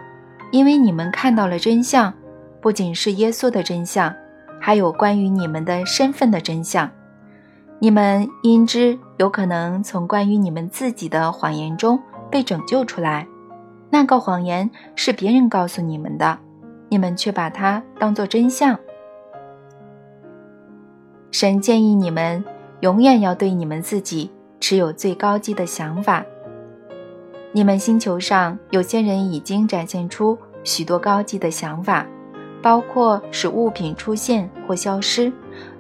[0.52, 2.14] 因为你们看到了真相，
[2.60, 4.14] 不仅是耶稣的真相，
[4.60, 6.90] 还有关于你们的身份的真相。
[7.80, 11.98] 你们因之有可能从关于你们自己的谎言中
[12.30, 13.26] 被拯救出来。
[13.90, 16.38] 那个谎言是别人告诉你们的，
[16.90, 18.78] 你们却把它当作真相。
[21.32, 22.44] 神建议你们
[22.82, 26.26] 永远要对你们自己持有最高级的想法。
[27.52, 32.06] 你们星球上有些人已经展现出许多高级的想法，
[32.62, 35.32] 包括使物品出现或消失，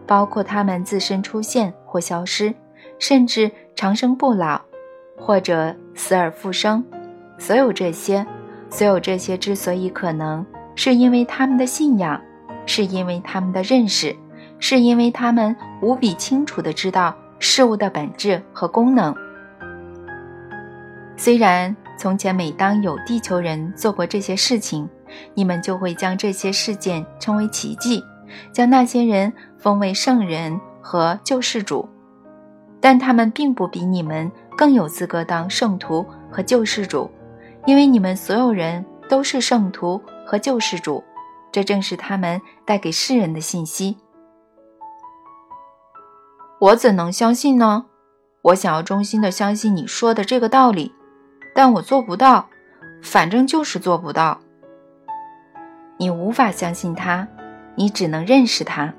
[0.07, 2.53] 包括他们自身出现或消失，
[2.97, 4.59] 甚至长生不老，
[5.15, 6.83] 或者死而复生。
[7.39, 8.23] 所有这些，
[8.69, 12.21] 所有这些之所以可能，是因为他们的信仰，
[12.67, 14.15] 是因为他们的认识，
[14.59, 19.15] 是因为他们无比清楚地知道事物的本质和功能。
[21.15, 24.87] 虽然从前每当有地球人做过这些事情，
[25.33, 28.03] 你们就会将这些事件称为奇迹，
[28.51, 31.87] 将那些人封为圣人和救世主，
[32.79, 37.09] 但他们并不比你们更有资格当圣徒和救世主，
[37.69, 41.03] 因为你们所有人都是圣徒和救世主，
[41.51, 43.95] 这正是他们带给世人的信息。
[46.59, 47.85] 我怎能相信呢？
[48.41, 50.95] 我想要衷心的相信你说的这个道理。
[51.53, 52.49] 但我做不到，
[53.03, 54.39] 反正就是做不到。
[55.97, 57.27] 你无法相信他，
[57.75, 58.91] 你只能认识他。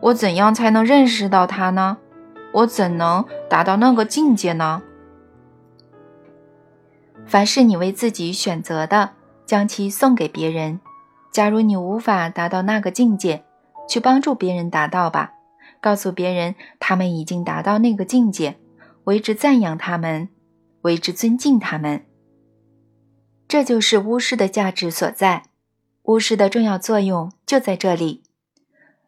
[0.00, 1.96] 我怎样才能认识到他呢？
[2.52, 4.80] 我怎能达到那个境界呢？
[7.28, 9.10] 凡是你为自己选择的，
[9.46, 10.80] 将其送给别人。
[11.30, 13.44] 假如你无法达到那个境界，
[13.86, 15.34] 去帮助别人达到吧。
[15.80, 18.58] 告诉别人他们已经达到那个境界，
[19.04, 20.30] 为之赞扬他们。
[20.82, 22.06] 为之尊敬他们，
[23.48, 25.42] 这就是巫师的价值所在。
[26.04, 28.22] 巫师的重要作用就在这里。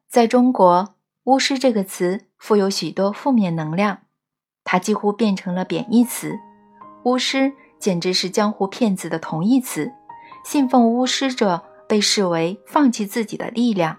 [0.08, 4.00] 在中国，“巫师”这个词富有许多负面能量，
[4.64, 6.38] 它几乎变成了贬义词。
[7.04, 9.90] 巫师简直是江湖骗子的同义词。
[10.44, 13.96] 信奉巫师者被视为放弃自己的力量。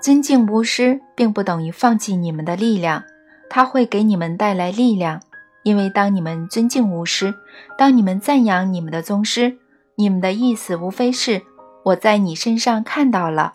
[0.00, 3.02] 尊敬巫师，并不等于放弃你们的力量，
[3.50, 5.20] 它会给你们带来力量。
[5.64, 7.34] 因为当你们尊敬巫师，
[7.76, 9.58] 当你们赞扬你们的宗师，
[9.96, 11.42] 你们的意思无非是
[11.86, 13.54] 我在你身上看到了。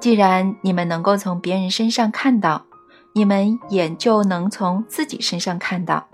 [0.00, 2.64] 既然你们能够从别人身上看到，
[3.14, 6.08] 你们也就能从自己身上看到。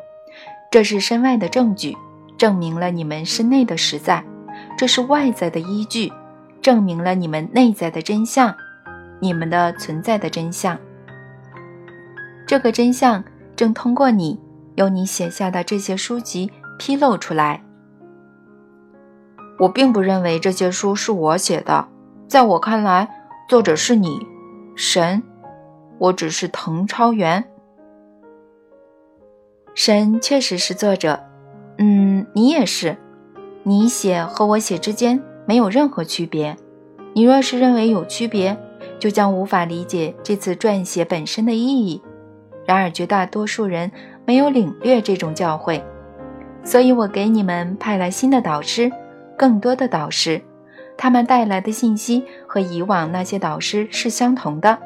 [0.72, 1.94] 这是身外的证据，
[2.38, 4.24] 证明了你们身内的实在；
[4.74, 6.10] 这是外在的依据，
[6.62, 8.54] 证明了你们内在的真相，
[9.20, 10.78] 你们的存在的真相。
[12.46, 13.22] 这个真相
[13.54, 14.40] 正通过你。
[14.76, 17.62] 由你写下的这些书籍披露出来。
[19.58, 21.86] 我并不认为这些书是我写的，
[22.26, 23.06] 在我看来，
[23.46, 24.26] 作者是你，
[24.74, 25.22] 神。
[25.98, 27.44] 我只是滕超元。
[29.74, 31.18] 神确实是作者，
[31.78, 32.96] 嗯，你也是。
[33.62, 36.56] 你写和我写之间没有任何区别。
[37.14, 38.56] 你若是认为有区别，
[38.98, 42.02] 就将无法理解这次撰写本身的意义。
[42.66, 43.90] 然而，绝大多数人。
[44.24, 45.82] 没有领略这种教诲，
[46.62, 48.88] 所以我给你们派来新的导师，
[49.36, 50.40] 更多的导师，
[50.96, 54.78] 他们带来的信息和以往那些导师是相同的。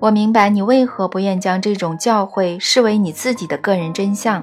[0.00, 4.42] 我明白你为何不愿将这种教诲视为你自己的个人真相。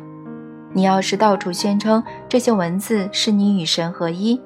[0.71, 4.39] 你要是到处宣称这些文字是你与神合一，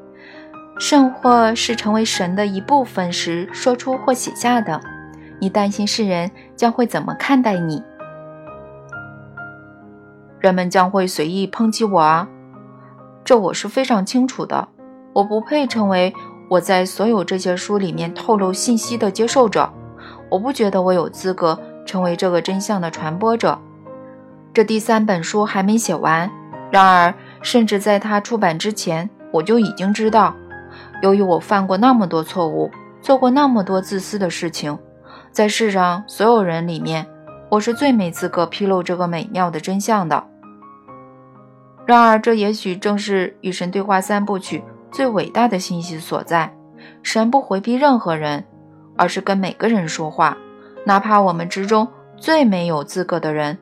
[0.79, 4.79] 甚或是成为神的一部分时说出或写下的。
[5.41, 7.83] 你担心世人将会怎么看待你？
[10.39, 12.29] 人们将会随意抨击我啊！
[13.25, 14.69] 这我是非常清楚的。
[15.11, 16.13] 我不配成为
[16.49, 19.73] 我在所有这些书里面透露信息的接受者。
[20.31, 23.59] 我不觉得我有资格成为这个真相的传播者。
[24.53, 26.31] 这第三本书还没写完，
[26.71, 30.33] 然而，甚至在它出版之前，我就已经知道，
[31.01, 32.71] 由于我犯过那么多错误，
[33.01, 34.79] 做过那么多自私的事情。
[35.33, 37.05] 在世上所有人里面，
[37.49, 40.23] 我是最没资格披露这个美妙的真相的。
[41.85, 46.53] 然而，这也许正是与神对话三部曲最伟大的信息所在。
[47.03, 48.45] 神不回避任何人，
[49.01, 50.37] 而是跟每个人说话，
[50.85, 51.87] 哪怕我们之中
[52.17, 53.57] 最没有资格的人。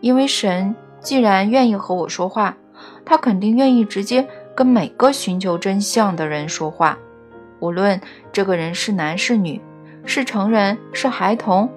[0.00, 2.56] 因为神既然愿意和我说话，
[3.04, 4.26] 他肯定愿意直接
[4.56, 6.98] 跟每个寻求真相的人说话，
[7.60, 8.00] 无论
[8.32, 9.60] 这个人是男是女。
[10.04, 11.70] 是成人，是孩童，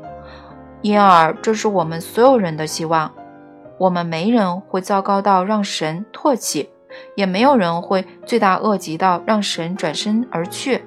[0.82, 3.12] 因而这是我们所有人的希望。
[3.78, 6.68] 我们没人会糟糕到让神唾弃，
[7.14, 10.84] 也没有人会罪大恶极到让神转身而去。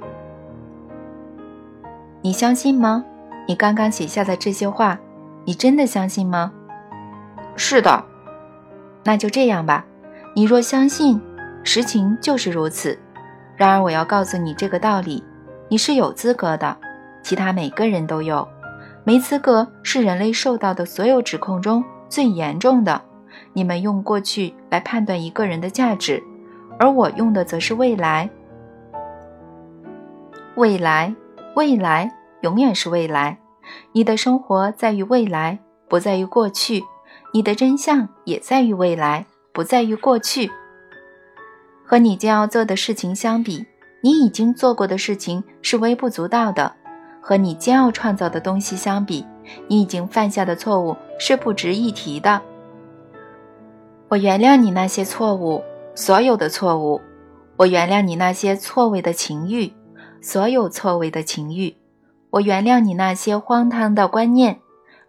[2.21, 3.05] 你相信吗？
[3.47, 4.99] 你刚刚写下的这些话，
[5.45, 6.53] 你真的相信吗？
[7.57, 8.05] 是的。
[9.05, 9.85] 那就这样吧。
[10.35, 11.21] 你若相信，
[11.63, 12.99] 实情就是如此。
[13.57, 15.23] 然而我要告诉你这个道理：
[15.69, 16.77] 你是有资格的。
[17.23, 18.47] 其他每个人都有，
[19.05, 23.01] 没资格是人类受到的所有指控中最严重的。
[23.53, 26.23] 你们用过去来判断一个人的价值，
[26.79, 28.29] 而我用的则是未来。
[30.55, 31.15] 未来，
[31.59, 32.09] 未来，
[32.43, 33.37] 永远是未来。
[33.91, 36.81] 你的生活在于未来，不在于过去；
[37.35, 40.49] 你的真相也在于未来，不在于过去。
[41.85, 43.67] 和你将要做的事情相比，
[44.03, 46.73] 你已经做过的事情是微不足道的。
[47.21, 49.27] 和你将要创造的东西相比，
[49.67, 52.41] 你已经犯下的错误是不值一提的。
[54.07, 55.65] 我原谅你那些错误，
[55.97, 57.01] 所有的错误；
[57.57, 59.73] 我原谅你那些错位的情欲，
[60.21, 61.75] 所有错位的情欲；
[62.31, 64.61] 我原谅你那些荒唐的观念、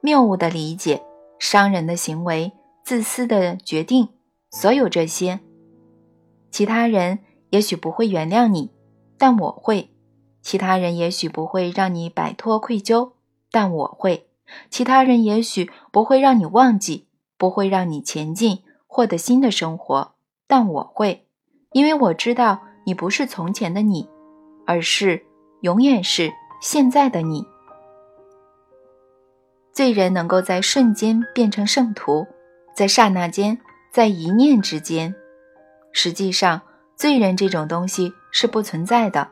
[0.02, 1.02] 谬误的理解、
[1.40, 2.52] 伤人的行为、
[2.84, 4.10] 自私的决定，
[4.52, 5.40] 所有这些。
[6.52, 8.72] 其他人也许不会原谅你，
[9.18, 9.90] 但我会。
[10.42, 13.12] 其他人也许不会让你摆脱愧疚，
[13.52, 14.24] 但我会；
[14.70, 17.08] 其他人也许不会让你忘记，
[17.38, 20.14] 不会让你前进，获得新的生活，
[20.48, 21.28] 但我会，
[21.74, 24.08] 因为我知道你不是从前的你，
[24.70, 25.20] 而是
[25.62, 27.44] 永远是现在的你。
[29.74, 32.28] 罪人能够在瞬间变成圣徒，
[32.76, 33.58] 在刹那间，
[33.92, 35.16] 在一念之间。
[35.92, 36.62] 实际上，
[36.96, 39.28] 罪人这种东西是不存在的。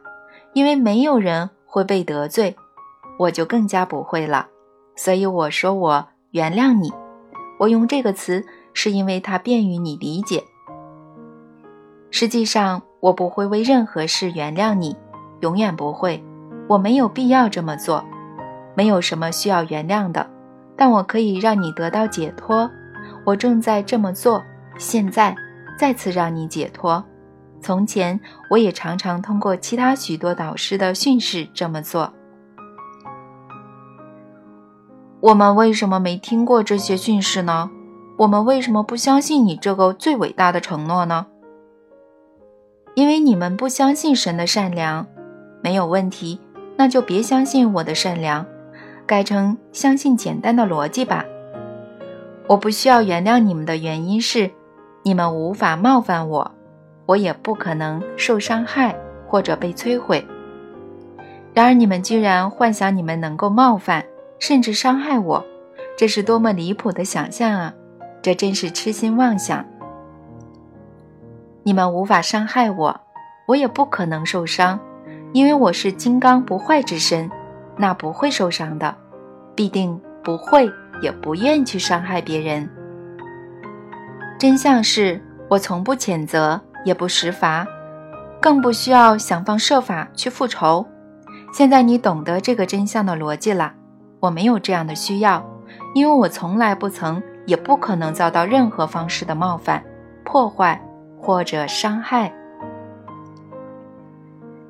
[0.53, 2.55] 因为没有人会被得罪，
[3.19, 4.47] 我就更加不会了。
[4.95, 6.91] 所以我说我原谅你。
[7.59, 10.43] 我用这个词是因为它便于你理解。
[12.09, 14.97] 实际上，我不会为任何事原谅你，
[15.41, 16.23] 永远不会。
[16.67, 18.03] 我没有必要这么做，
[18.75, 20.27] 没有什么需要原谅的。
[20.75, 22.69] 但我可以让你得到解脱。
[23.25, 24.43] 我正在这么做，
[24.77, 25.35] 现在
[25.77, 27.03] 再次让你解脱。
[27.59, 28.19] 从前
[28.49, 32.13] 我也常常通过其他许多导师的训示这么做。
[35.19, 37.71] 我们为什么没听过这些训示呢？
[38.17, 41.25] 我们为什么不相信你这个最伟大的承诺呢？
[42.93, 45.07] 因为你们不相信神的善良，
[45.61, 46.39] 没有问题，
[46.75, 48.45] 那就别相信我的善良，
[49.05, 51.25] 改成相信简单的逻辑吧。
[52.47, 54.51] 我不需要原谅你们的原因是，
[55.03, 56.51] 你们无法冒犯我，
[57.05, 58.95] 我也不可能受伤害
[59.27, 60.25] 或者被摧毁。
[61.53, 64.05] 然而你们居然幻想你们能够冒犯。
[64.39, 65.43] 甚至伤害我，
[65.97, 67.73] 这是多么离谱的想象啊！
[68.21, 69.65] 这真是痴心妄想。
[71.63, 73.01] 你们无法伤害我，
[73.47, 74.79] 我也不可能受伤，
[75.33, 77.29] 因为我是金刚不坏之身，
[77.75, 78.95] 那不会受伤的，
[79.55, 80.71] 必定不会，
[81.01, 82.67] 也不愿去伤害别人。
[84.39, 87.67] 真相是我从不谴责，也不施罚，
[88.41, 90.85] 更不需要想方设法去复仇。
[91.53, 93.73] 现在你懂得这个真相的逻辑了。
[94.19, 95.45] 我没有这样的需要，
[95.93, 99.83] 因为我从来不曾，也不可能遭到任何方式的冒犯、
[100.23, 100.81] 破坏
[101.19, 102.33] 或者伤害。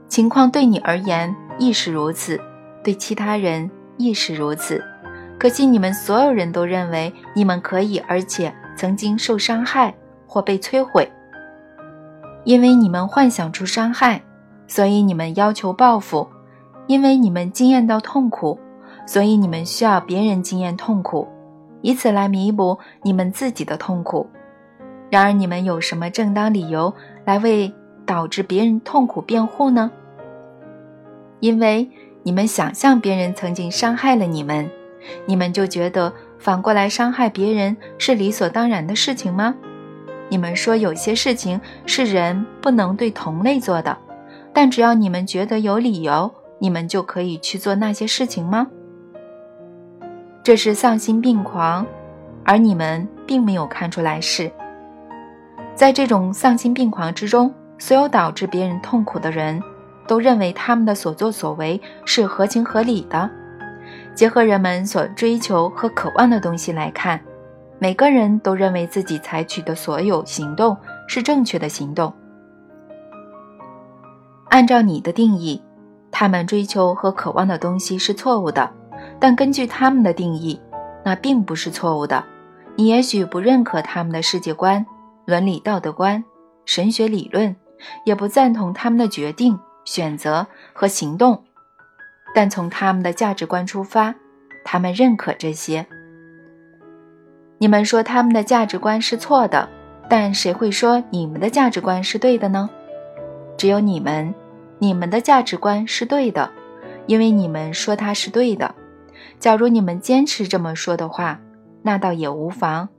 [0.07, 2.39] 情况对你而言亦是如此，
[2.83, 4.83] 对其他人亦是如此。
[5.37, 9.93] 可惜你们所有人都认为你们可以，而且曾经受伤害
[10.25, 11.11] 或被摧毁，
[12.43, 14.21] 因为你们幻想出伤害，
[14.67, 16.27] 所以你们要求报复，
[16.87, 18.59] 因为你们经验到痛苦。
[19.05, 21.25] 所以你们需要别人经验痛苦，
[21.81, 24.29] 以此来弥补你们自己的痛苦。
[25.09, 26.93] 然而，你们有什么正当理由
[27.23, 27.73] 来为
[28.07, 29.91] 导致别人痛苦辩护呢？
[31.39, 31.87] 因为
[32.23, 34.67] 你们想象别人曾经伤害了你们，
[35.27, 39.53] 你们就觉得反过来伤害别人是理所当然的事情吗？
[40.29, 43.95] 你们说有些事情是人不能对同类做的，
[44.51, 48.67] 但只要你们觉得有理由，你们就可以去做那些事情吗？
[50.43, 51.85] 这是丧心病狂，
[52.43, 54.51] 而你们并没有看出来是。
[55.75, 59.61] 在这种丧心病狂之中，所有导致别人痛苦的人，
[60.07, 63.29] 都认为他们的所作所为是合情合理的。
[64.15, 67.19] 结合人们所追求和渴望的东西来看，
[67.79, 70.75] 每个人都认为自己采取的所有行动
[71.07, 72.11] 是正确的行动。
[74.49, 75.61] 按照你的定义，
[76.09, 78.69] 他们追求和渴望的东西是错误的。
[79.19, 80.59] 但根据他们的定义，
[81.03, 82.23] 那并不是错误的。
[82.75, 84.85] 你也许不认可他们的世界观、
[85.25, 86.23] 伦理道德观、
[86.65, 87.55] 神学理论，
[88.05, 91.43] 也不赞同他们的决定、选择和行动，
[92.33, 94.13] 但从他们的价值观出发，
[94.63, 95.85] 他们认可这些。
[97.59, 99.67] 你们说他们的价值观是错的，
[100.09, 102.69] 但谁会说你们的价值观是对的呢？
[103.57, 104.33] 只有你们，
[104.77, 106.51] 你们的价值观是对的，
[107.07, 108.75] 因为你们说它是对的。
[109.39, 111.39] 假如你们坚持这么说的话，
[111.81, 112.89] 那倒也无妨。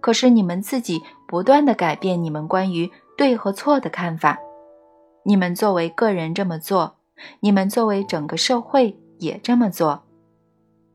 [0.00, 4.38] 可是你们自己不断的改变你们关于对和错的看法。
[5.24, 6.96] 你们作为个人这么做，
[7.40, 10.04] 你们作为整个社会也这么做。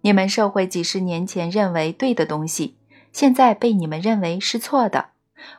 [0.02, 2.78] 你们社会几十年前认为对的东西，
[3.12, 5.10] 现在被你们认为是错的。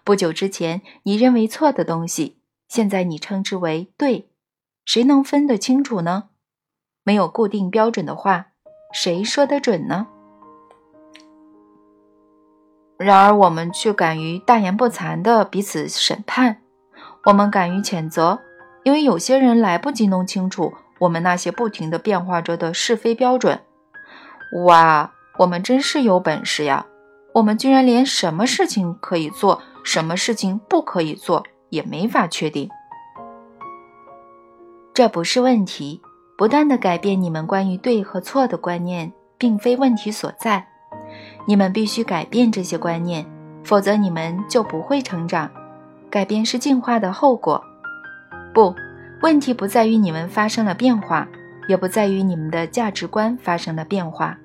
[0.04, 4.28] 不久之前你认为错的东西，现在你称之为对。
[4.84, 6.30] 谁能分得清楚呢？
[7.04, 8.48] 没有固定标准的话。
[8.92, 10.08] 谁说得准呢？
[13.02, 16.58] 然而，我们却敢于大言不惭的彼此审判，
[17.24, 18.38] 我们敢于谴责，
[18.84, 23.60] 因为有些人来不及弄清楚我们那些不停的变化着的是非标准。
[24.66, 26.86] 哇，我们真是有本事呀！
[27.34, 32.68] 我们居然连什么事情可以做，什么事情不可以做也没法确定。
[34.94, 36.00] 这不是问题。
[36.34, 40.66] 不断的改变你们关于对和错的观念，并非问题所在。
[41.46, 43.26] 你们必须改变这些观念，
[43.64, 45.50] 否则你们就不会成长。
[46.10, 47.62] 改变是进化的后果。
[48.52, 48.74] 不，
[49.22, 51.26] 问题不在于你们发生了变化，
[51.68, 54.38] 也不在于你们的价值观发生了变化。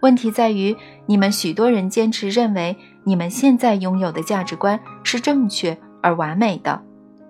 [0.00, 0.76] 问题在于
[1.06, 6.80] 你们许多人坚持认为你们现在拥有的价值观是正确而完美的，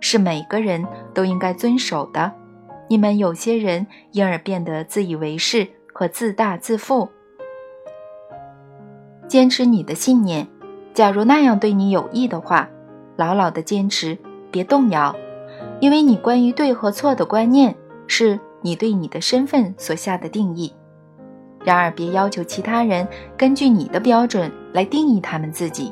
[0.01, 2.33] 是每个人都应该遵守的。
[2.89, 7.09] 你们有些人因而变得自以为是和自大自负。
[9.33, 10.47] 坚持你的信念，
[10.93, 12.69] 假如那样对你有益的话，
[13.17, 14.19] 牢牢的坚持，
[14.51, 15.17] 别动摇，
[15.81, 17.75] 因为你关于对和错的观念
[18.07, 20.71] 是你对你的身份所下的定义。
[21.65, 25.91] 然而，别要求其他人根据你的标准来定义他们自己，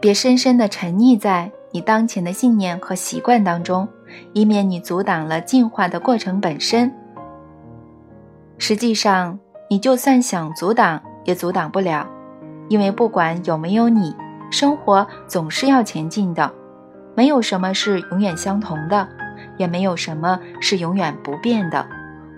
[0.00, 3.86] 别深深的沉溺在你当前的信念和习惯当中。
[4.32, 6.92] 以免你阻挡了进化的过程本身。
[8.58, 9.38] 实际上，
[9.70, 12.08] 你就算想阻挡，也阻挡不了，
[12.68, 14.14] 因为不管有没有你，
[14.50, 16.52] 生活总是要前进的，
[17.14, 19.08] 没有什么是永远相同的，
[19.56, 21.86] 也没有什么是永远不变的。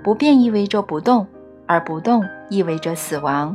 [0.04, 1.26] 不变意味着不动，
[1.66, 3.54] 而不动意味着死亡。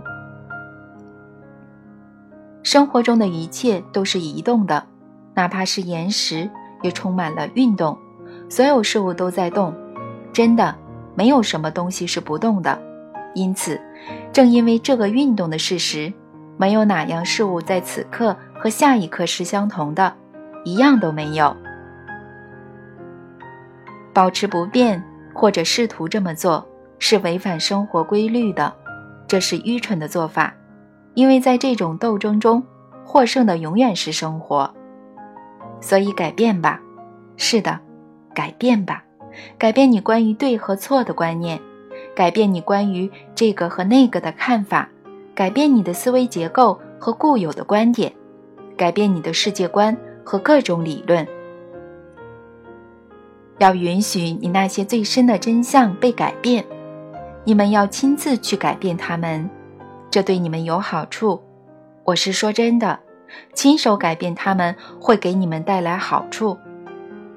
[2.61, 4.83] 生活中的一切都是移动的，
[5.33, 6.49] 哪怕是岩石
[6.81, 7.97] 也充满了运动。
[8.49, 9.73] 所有事物都在动，
[10.31, 10.75] 真的
[11.15, 12.79] 没有什么东西是不动的。
[13.33, 13.81] 因此，
[14.31, 16.13] 正因为这个运动的事实，
[16.57, 20.13] 没有哪样事物在此刻和下一刻是相同的，
[20.63, 21.55] 一样都没有。
[24.13, 26.67] 保持不变，或者试图这么做，
[26.99, 28.73] 是违反生活规律的，
[29.27, 30.53] 这是愚蠢的做法。
[31.15, 32.63] 因为在这种斗争中，
[33.03, 34.71] 获胜的永远是生活。
[35.81, 36.79] 所以改变吧，
[37.35, 37.79] 是的，
[38.33, 39.03] 改变吧，
[39.57, 41.59] 改变你关于对和错的观念，
[42.15, 44.89] 改变你关于这个和那个的看法，
[45.35, 48.13] 改变你的思维结构和固有的观点，
[48.77, 51.27] 改变你的世界观和各种理论。
[53.59, 56.63] 要允许你那些最深的真相被改变，
[57.43, 59.49] 你们要亲自去改变它们。
[60.11, 61.41] 这对你们有好处，
[62.03, 62.99] 我是说真的，
[63.53, 66.55] 亲手改变他们会给你们带来好处，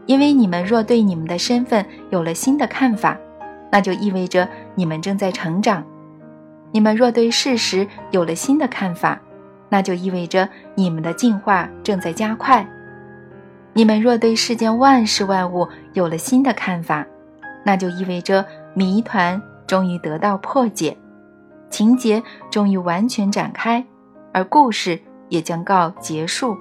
[0.05, 3.17] 因为你们若对你们的身份有了新的看法，
[3.73, 5.83] 那就意味着你们正在成长；
[6.77, 9.19] 你们若对事实有了新的看法，
[9.71, 12.63] 那就意味着你们的进化正在加快；
[13.73, 17.07] 你们若对世间万事万物有了新的看法，
[17.65, 20.95] 那就意味着谜团终于得到破解。
[21.71, 23.83] 情节终于完全展开，
[24.35, 25.01] 而故事
[25.31, 26.55] 也将告结束。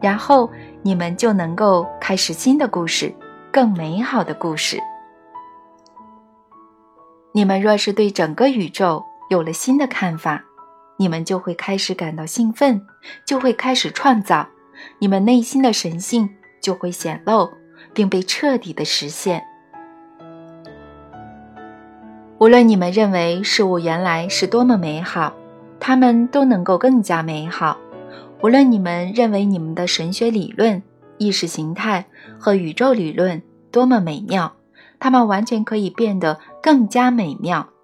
[0.00, 0.50] 然后
[0.80, 3.14] 你们就能够开始新的故事，
[3.52, 4.78] 更美好的故事。
[7.36, 10.44] 你们若是对整个宇宙有了新的看法，
[10.96, 12.80] 你们就会开始感到兴奋，
[13.26, 14.46] 就会开始创造，
[15.00, 16.30] 你们内心的神性
[16.60, 17.50] 就会显露，
[17.92, 19.42] 并被彻底的实现。
[22.38, 25.34] 无论你们认为事物原来是多么美好，
[25.80, 27.76] 它们都能够更加美好；
[28.42, 30.80] 无论你们认为你们的神学理论、
[31.18, 32.04] 意识形态
[32.38, 34.54] 和宇宙理论多么美妙，
[35.00, 37.74] 它们完全可以变得更加美妙，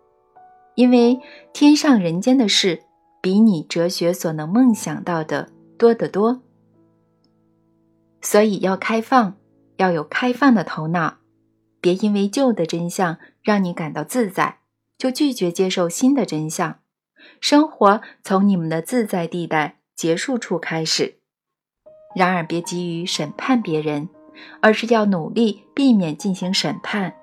[0.74, 1.20] 因为
[1.52, 2.80] 天上人间的事
[3.20, 6.40] 比你哲学所能梦想到的多得多。
[8.22, 9.36] 所以要开放，
[9.76, 11.18] 要有开放的头脑。
[11.82, 14.60] 别因为旧的真相让你感到自在，
[14.96, 16.78] 就拒绝接受新的真相。
[17.38, 21.16] 生活从你们的自在地带结束处开始。
[22.16, 24.08] 然而，别急于审判别人，
[24.62, 27.14] 而是要努力避免进行审判，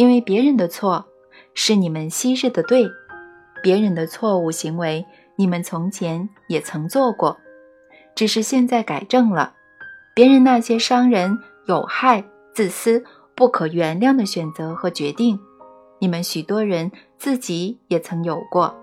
[0.00, 1.04] 因为别人的错
[1.52, 2.90] 是你们昔日的对，
[3.62, 5.04] 别人的错误行为
[5.36, 7.36] 你们从前也曾做过，
[8.14, 9.52] 只是现在改正了。
[10.14, 12.24] 别人那些伤人、有害、
[12.54, 13.04] 自私。
[13.34, 15.38] 不可原谅的选择和决定，
[15.98, 18.74] 你们许多人自己也曾有过。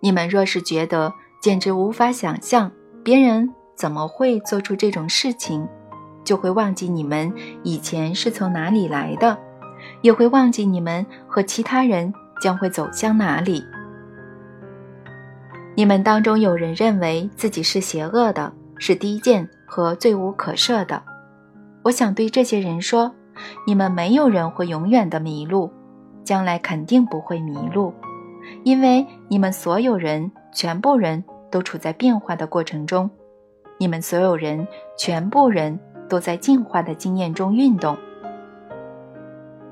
[0.00, 5.66] 你们若是觉得简直无法想象别人怎么会做出这种事情，
[6.24, 9.36] 就会忘记你们以前是从哪里来的，
[10.00, 13.64] 也会忘记你们和其他人将会走向哪里。
[15.74, 21.02] 你们当中有人认为自己是邪恶的，是低贱和罪无可赦的。
[21.82, 23.12] 我想对这些人说：
[23.66, 25.72] 你们没有人会永远的迷路，
[26.22, 27.92] 将来肯定不会迷路，
[28.64, 33.10] 因为你们所有人，全部人都处在变化的过程中，
[33.78, 34.68] 你们所有人，
[34.98, 35.80] 全部人
[36.12, 37.96] 都在进化的经验中运动。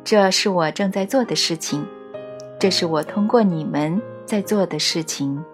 [0.03, 1.87] 这是我正在做的事情，
[2.59, 5.45] 这是我通过你们在做的事情。